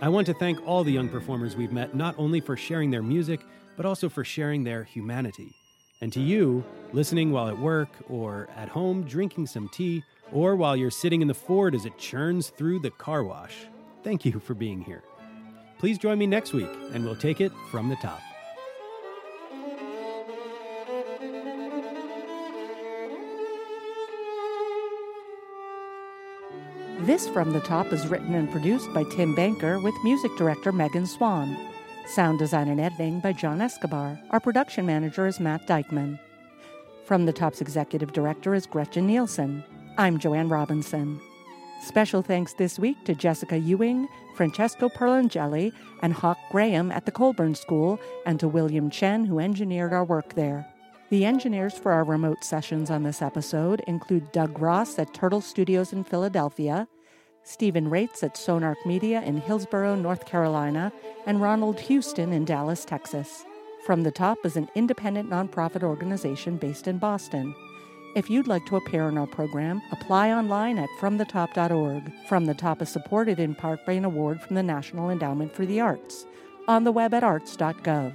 I 0.00 0.08
want 0.08 0.26
to 0.26 0.34
thank 0.34 0.66
all 0.66 0.82
the 0.82 0.92
young 0.92 1.08
performers 1.08 1.54
we've 1.54 1.72
met, 1.72 1.94
not 1.94 2.14
only 2.18 2.40
for 2.40 2.56
sharing 2.56 2.90
their 2.90 3.02
music, 3.02 3.40
but 3.76 3.86
also 3.86 4.08
for 4.08 4.24
sharing 4.24 4.64
their 4.64 4.84
humanity. 4.84 5.54
And 6.00 6.12
to 6.12 6.20
you, 6.20 6.64
listening 6.92 7.30
while 7.30 7.48
at 7.48 7.58
work 7.58 7.90
or 8.08 8.48
at 8.56 8.68
home 8.68 9.04
drinking 9.04 9.46
some 9.46 9.68
tea, 9.68 10.02
or 10.32 10.56
while 10.56 10.76
you're 10.76 10.90
sitting 10.90 11.22
in 11.22 11.28
the 11.28 11.34
Ford 11.34 11.74
as 11.74 11.84
it 11.84 11.96
churns 11.98 12.48
through 12.50 12.80
the 12.80 12.90
car 12.90 13.22
wash, 13.22 13.66
thank 14.04 14.24
you 14.24 14.38
for 14.38 14.54
being 14.54 14.80
here. 14.80 15.02
Please 15.78 15.98
join 15.98 16.18
me 16.18 16.26
next 16.26 16.52
week, 16.52 16.70
and 16.92 17.04
we'll 17.04 17.16
take 17.16 17.40
it 17.40 17.52
from 17.70 17.88
the 17.88 17.96
top. 17.96 18.20
This 27.00 27.28
From 27.28 27.52
the 27.52 27.60
Top 27.60 27.92
is 27.92 28.06
written 28.06 28.34
and 28.34 28.50
produced 28.50 28.90
by 28.94 29.04
Tim 29.04 29.34
Banker 29.34 29.78
with 29.78 29.94
music 30.04 30.30
director 30.38 30.72
Megan 30.72 31.06
Swan. 31.06 31.54
Sound 32.06 32.38
design 32.38 32.68
and 32.68 32.80
editing 32.80 33.20
by 33.20 33.32
John 33.32 33.60
Escobar. 33.60 34.18
Our 34.30 34.40
production 34.40 34.86
manager 34.86 35.26
is 35.26 35.38
Matt 35.38 35.66
Dykman. 35.66 36.18
From 37.04 37.26
the 37.26 37.32
Top's 37.32 37.60
executive 37.60 38.14
director 38.14 38.54
is 38.54 38.64
Gretchen 38.64 39.06
Nielsen. 39.06 39.64
I'm 39.98 40.18
Joanne 40.18 40.48
Robinson. 40.48 41.20
Special 41.82 42.22
thanks 42.22 42.54
this 42.54 42.78
week 42.78 43.04
to 43.04 43.14
Jessica 43.14 43.58
Ewing, 43.58 44.08
Francesco 44.34 44.88
Perlangelli, 44.88 45.72
and 46.02 46.12
Hawk 46.12 46.38
Graham 46.50 46.90
at 46.90 47.04
the 47.06 47.12
Colburn 47.12 47.54
School, 47.54 48.00
and 48.26 48.40
to 48.40 48.48
William 48.48 48.90
Chen, 48.90 49.24
who 49.24 49.38
engineered 49.38 49.92
our 49.92 50.04
work 50.04 50.34
there. 50.34 50.66
The 51.10 51.24
engineers 51.24 51.74
for 51.74 51.92
our 51.92 52.04
remote 52.04 52.42
sessions 52.42 52.90
on 52.90 53.02
this 53.02 53.20
episode 53.20 53.80
include 53.86 54.32
Doug 54.32 54.58
Ross 54.58 54.98
at 54.98 55.12
Turtle 55.12 55.42
Studios 55.42 55.92
in 55.92 56.02
Philadelphia, 56.04 56.88
Stephen 57.42 57.90
Rates 57.90 58.22
at 58.22 58.36
Sonarch 58.36 58.84
Media 58.86 59.20
in 59.20 59.36
Hillsborough, 59.36 59.96
North 59.96 60.24
Carolina, 60.24 60.90
and 61.26 61.42
Ronald 61.42 61.78
Houston 61.80 62.32
in 62.32 62.46
Dallas, 62.46 62.86
Texas. 62.86 63.44
From 63.84 64.02
the 64.02 64.10
Top 64.10 64.38
is 64.46 64.56
an 64.56 64.70
independent 64.74 65.28
nonprofit 65.28 65.82
organization 65.82 66.56
based 66.56 66.88
in 66.88 66.96
Boston. 66.96 67.54
If 68.14 68.30
you'd 68.30 68.46
like 68.46 68.64
to 68.66 68.76
appear 68.76 69.08
in 69.08 69.18
our 69.18 69.26
program, 69.26 69.82
apply 69.90 70.30
online 70.30 70.78
at 70.78 70.88
fromthetop.org. 71.00 72.12
From 72.28 72.46
the 72.46 72.54
Top 72.54 72.80
is 72.80 72.88
supported 72.88 73.40
in 73.40 73.56
part 73.56 73.84
by 73.84 73.94
an 73.94 74.04
award 74.04 74.40
from 74.40 74.54
the 74.54 74.62
National 74.62 75.10
Endowment 75.10 75.52
for 75.52 75.66
the 75.66 75.80
Arts. 75.80 76.24
On 76.68 76.84
the 76.84 76.92
web 76.92 77.12
at 77.12 77.24
arts.gov. 77.24 78.14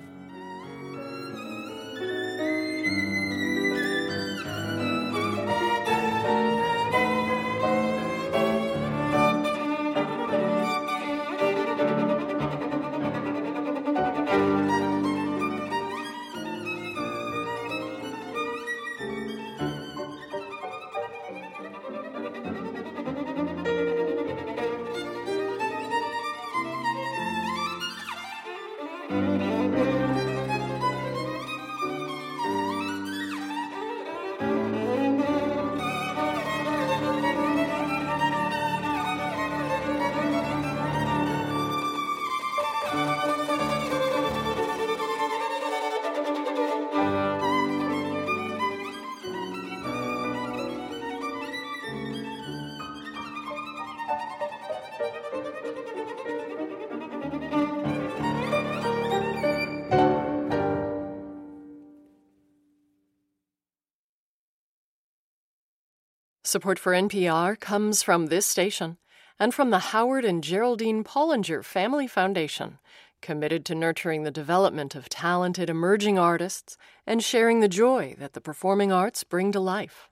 Support 66.49 66.79
for 66.79 66.93
NPR 66.93 67.59
comes 67.59 68.01
from 68.01 68.25
this 68.25 68.47
station 68.47 68.97
and 69.39 69.53
from 69.53 69.69
the 69.69 69.93
Howard 69.93 70.25
and 70.25 70.43
Geraldine 70.43 71.03
Polinger 71.03 71.63
Family 71.63 72.07
Foundation, 72.07 72.79
committed 73.21 73.63
to 73.65 73.75
nurturing 73.75 74.23
the 74.23 74.31
development 74.31 74.95
of 74.95 75.09
talented 75.09 75.69
emerging 75.69 76.17
artists 76.17 76.75
and 77.05 77.23
sharing 77.23 77.59
the 77.59 77.67
joy 77.67 78.15
that 78.17 78.33
the 78.33 78.41
performing 78.41 78.91
arts 78.91 79.23
bring 79.23 79.51
to 79.51 79.59
life. 79.59 80.09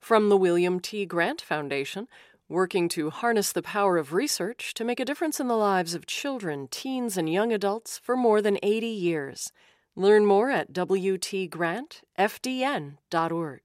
From 0.00 0.28
the 0.28 0.36
William 0.36 0.80
T. 0.80 1.06
Grant 1.06 1.40
Foundation, 1.40 2.08
working 2.48 2.88
to 2.88 3.10
harness 3.10 3.52
the 3.52 3.62
power 3.62 3.96
of 3.96 4.12
research 4.12 4.74
to 4.74 4.84
make 4.84 4.98
a 4.98 5.04
difference 5.04 5.38
in 5.38 5.46
the 5.46 5.56
lives 5.56 5.94
of 5.94 6.04
children, 6.04 6.66
teens, 6.66 7.16
and 7.16 7.32
young 7.32 7.52
adults 7.52 7.96
for 7.96 8.16
more 8.16 8.42
than 8.42 8.58
80 8.60 8.88
years. 8.88 9.52
Learn 9.94 10.26
more 10.26 10.50
at 10.50 10.72
WTGrantFDN.org 10.72 13.60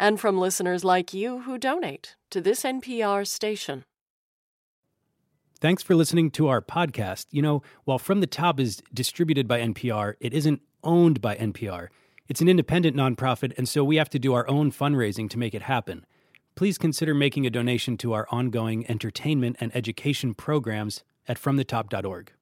and 0.00 0.18
from 0.18 0.38
listeners 0.38 0.82
like 0.82 1.12
you 1.12 1.40
who 1.42 1.58
donate 1.58 2.16
to 2.30 2.40
this 2.40 2.62
NPR 2.62 3.26
station. 3.26 3.84
Thanks 5.60 5.82
for 5.82 5.94
listening 5.94 6.30
to 6.32 6.48
our 6.48 6.62
podcast. 6.62 7.26
You 7.30 7.42
know, 7.42 7.62
while 7.84 7.98
From 7.98 8.20
the 8.20 8.26
Top 8.26 8.58
is 8.58 8.82
distributed 8.94 9.46
by 9.46 9.60
NPR, 9.60 10.14
it 10.18 10.32
isn't 10.32 10.62
owned 10.82 11.20
by 11.20 11.36
NPR. 11.36 11.88
It's 12.28 12.40
an 12.40 12.48
independent 12.48 12.96
nonprofit, 12.96 13.52
and 13.58 13.68
so 13.68 13.84
we 13.84 13.96
have 13.96 14.08
to 14.10 14.18
do 14.18 14.32
our 14.32 14.48
own 14.48 14.72
fundraising 14.72 15.28
to 15.28 15.38
make 15.38 15.54
it 15.54 15.62
happen. 15.62 16.06
Please 16.54 16.78
consider 16.78 17.12
making 17.12 17.44
a 17.44 17.50
donation 17.50 17.98
to 17.98 18.14
our 18.14 18.26
ongoing 18.30 18.88
entertainment 18.90 19.56
and 19.60 19.70
education 19.76 20.32
programs 20.32 21.04
at 21.28 21.38
FromTheTop.org. 21.38 22.32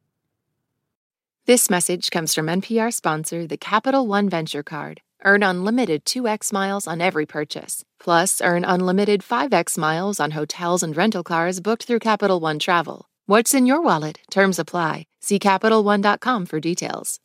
This 1.46 1.68
message 1.68 2.10
comes 2.10 2.34
from 2.34 2.46
NPR 2.46 2.94
sponsor, 2.94 3.48
the 3.48 3.56
Capital 3.56 4.06
One 4.06 4.28
Venture 4.28 4.62
Card. 4.62 5.00
Earn 5.24 5.42
unlimited 5.42 6.04
2x 6.04 6.52
miles 6.52 6.86
on 6.86 7.00
every 7.00 7.26
purchase. 7.26 7.84
Plus, 7.98 8.40
earn 8.40 8.64
unlimited 8.64 9.22
5x 9.22 9.76
miles 9.76 10.20
on 10.20 10.30
hotels 10.32 10.82
and 10.82 10.96
rental 10.96 11.24
cars 11.24 11.60
booked 11.60 11.84
through 11.84 11.98
Capital 11.98 12.38
One 12.38 12.58
Travel. 12.58 13.06
What's 13.26 13.52
in 13.52 13.66
your 13.66 13.82
wallet? 13.82 14.20
Terms 14.30 14.58
apply. 14.58 15.06
See 15.20 15.38
CapitalOne.com 15.38 16.46
for 16.46 16.60
details. 16.60 17.18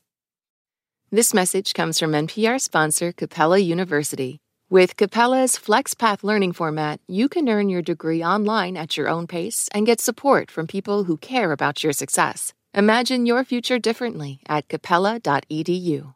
This 1.12 1.34
message 1.34 1.74
comes 1.76 2.00
from 2.00 2.14
NPR 2.14 2.60
sponsor 2.60 3.12
Capella 3.12 3.60
University. 3.60 4.40
With 4.72 4.98
Capella's 4.98 5.56
FlexPath 5.56 6.24
learning 6.24 6.54
format, 6.54 7.00
you 7.08 7.30
can 7.30 7.48
earn 7.48 7.70
your 7.70 7.84
degree 7.84 8.24
online 8.24 8.76
at 8.76 8.98
your 8.98 9.08
own 9.08 9.28
pace 9.28 9.70
and 9.72 9.86
get 9.86 10.02
support 10.02 10.50
from 10.50 10.66
people 10.66 11.04
who 11.04 11.18
care 11.18 11.52
about 11.52 11.84
your 11.84 11.94
success. 11.94 12.54
Imagine 12.74 13.28
your 13.28 13.44
future 13.44 13.78
differently 13.78 14.40
at 14.50 14.68
capella.edu. 14.68 16.16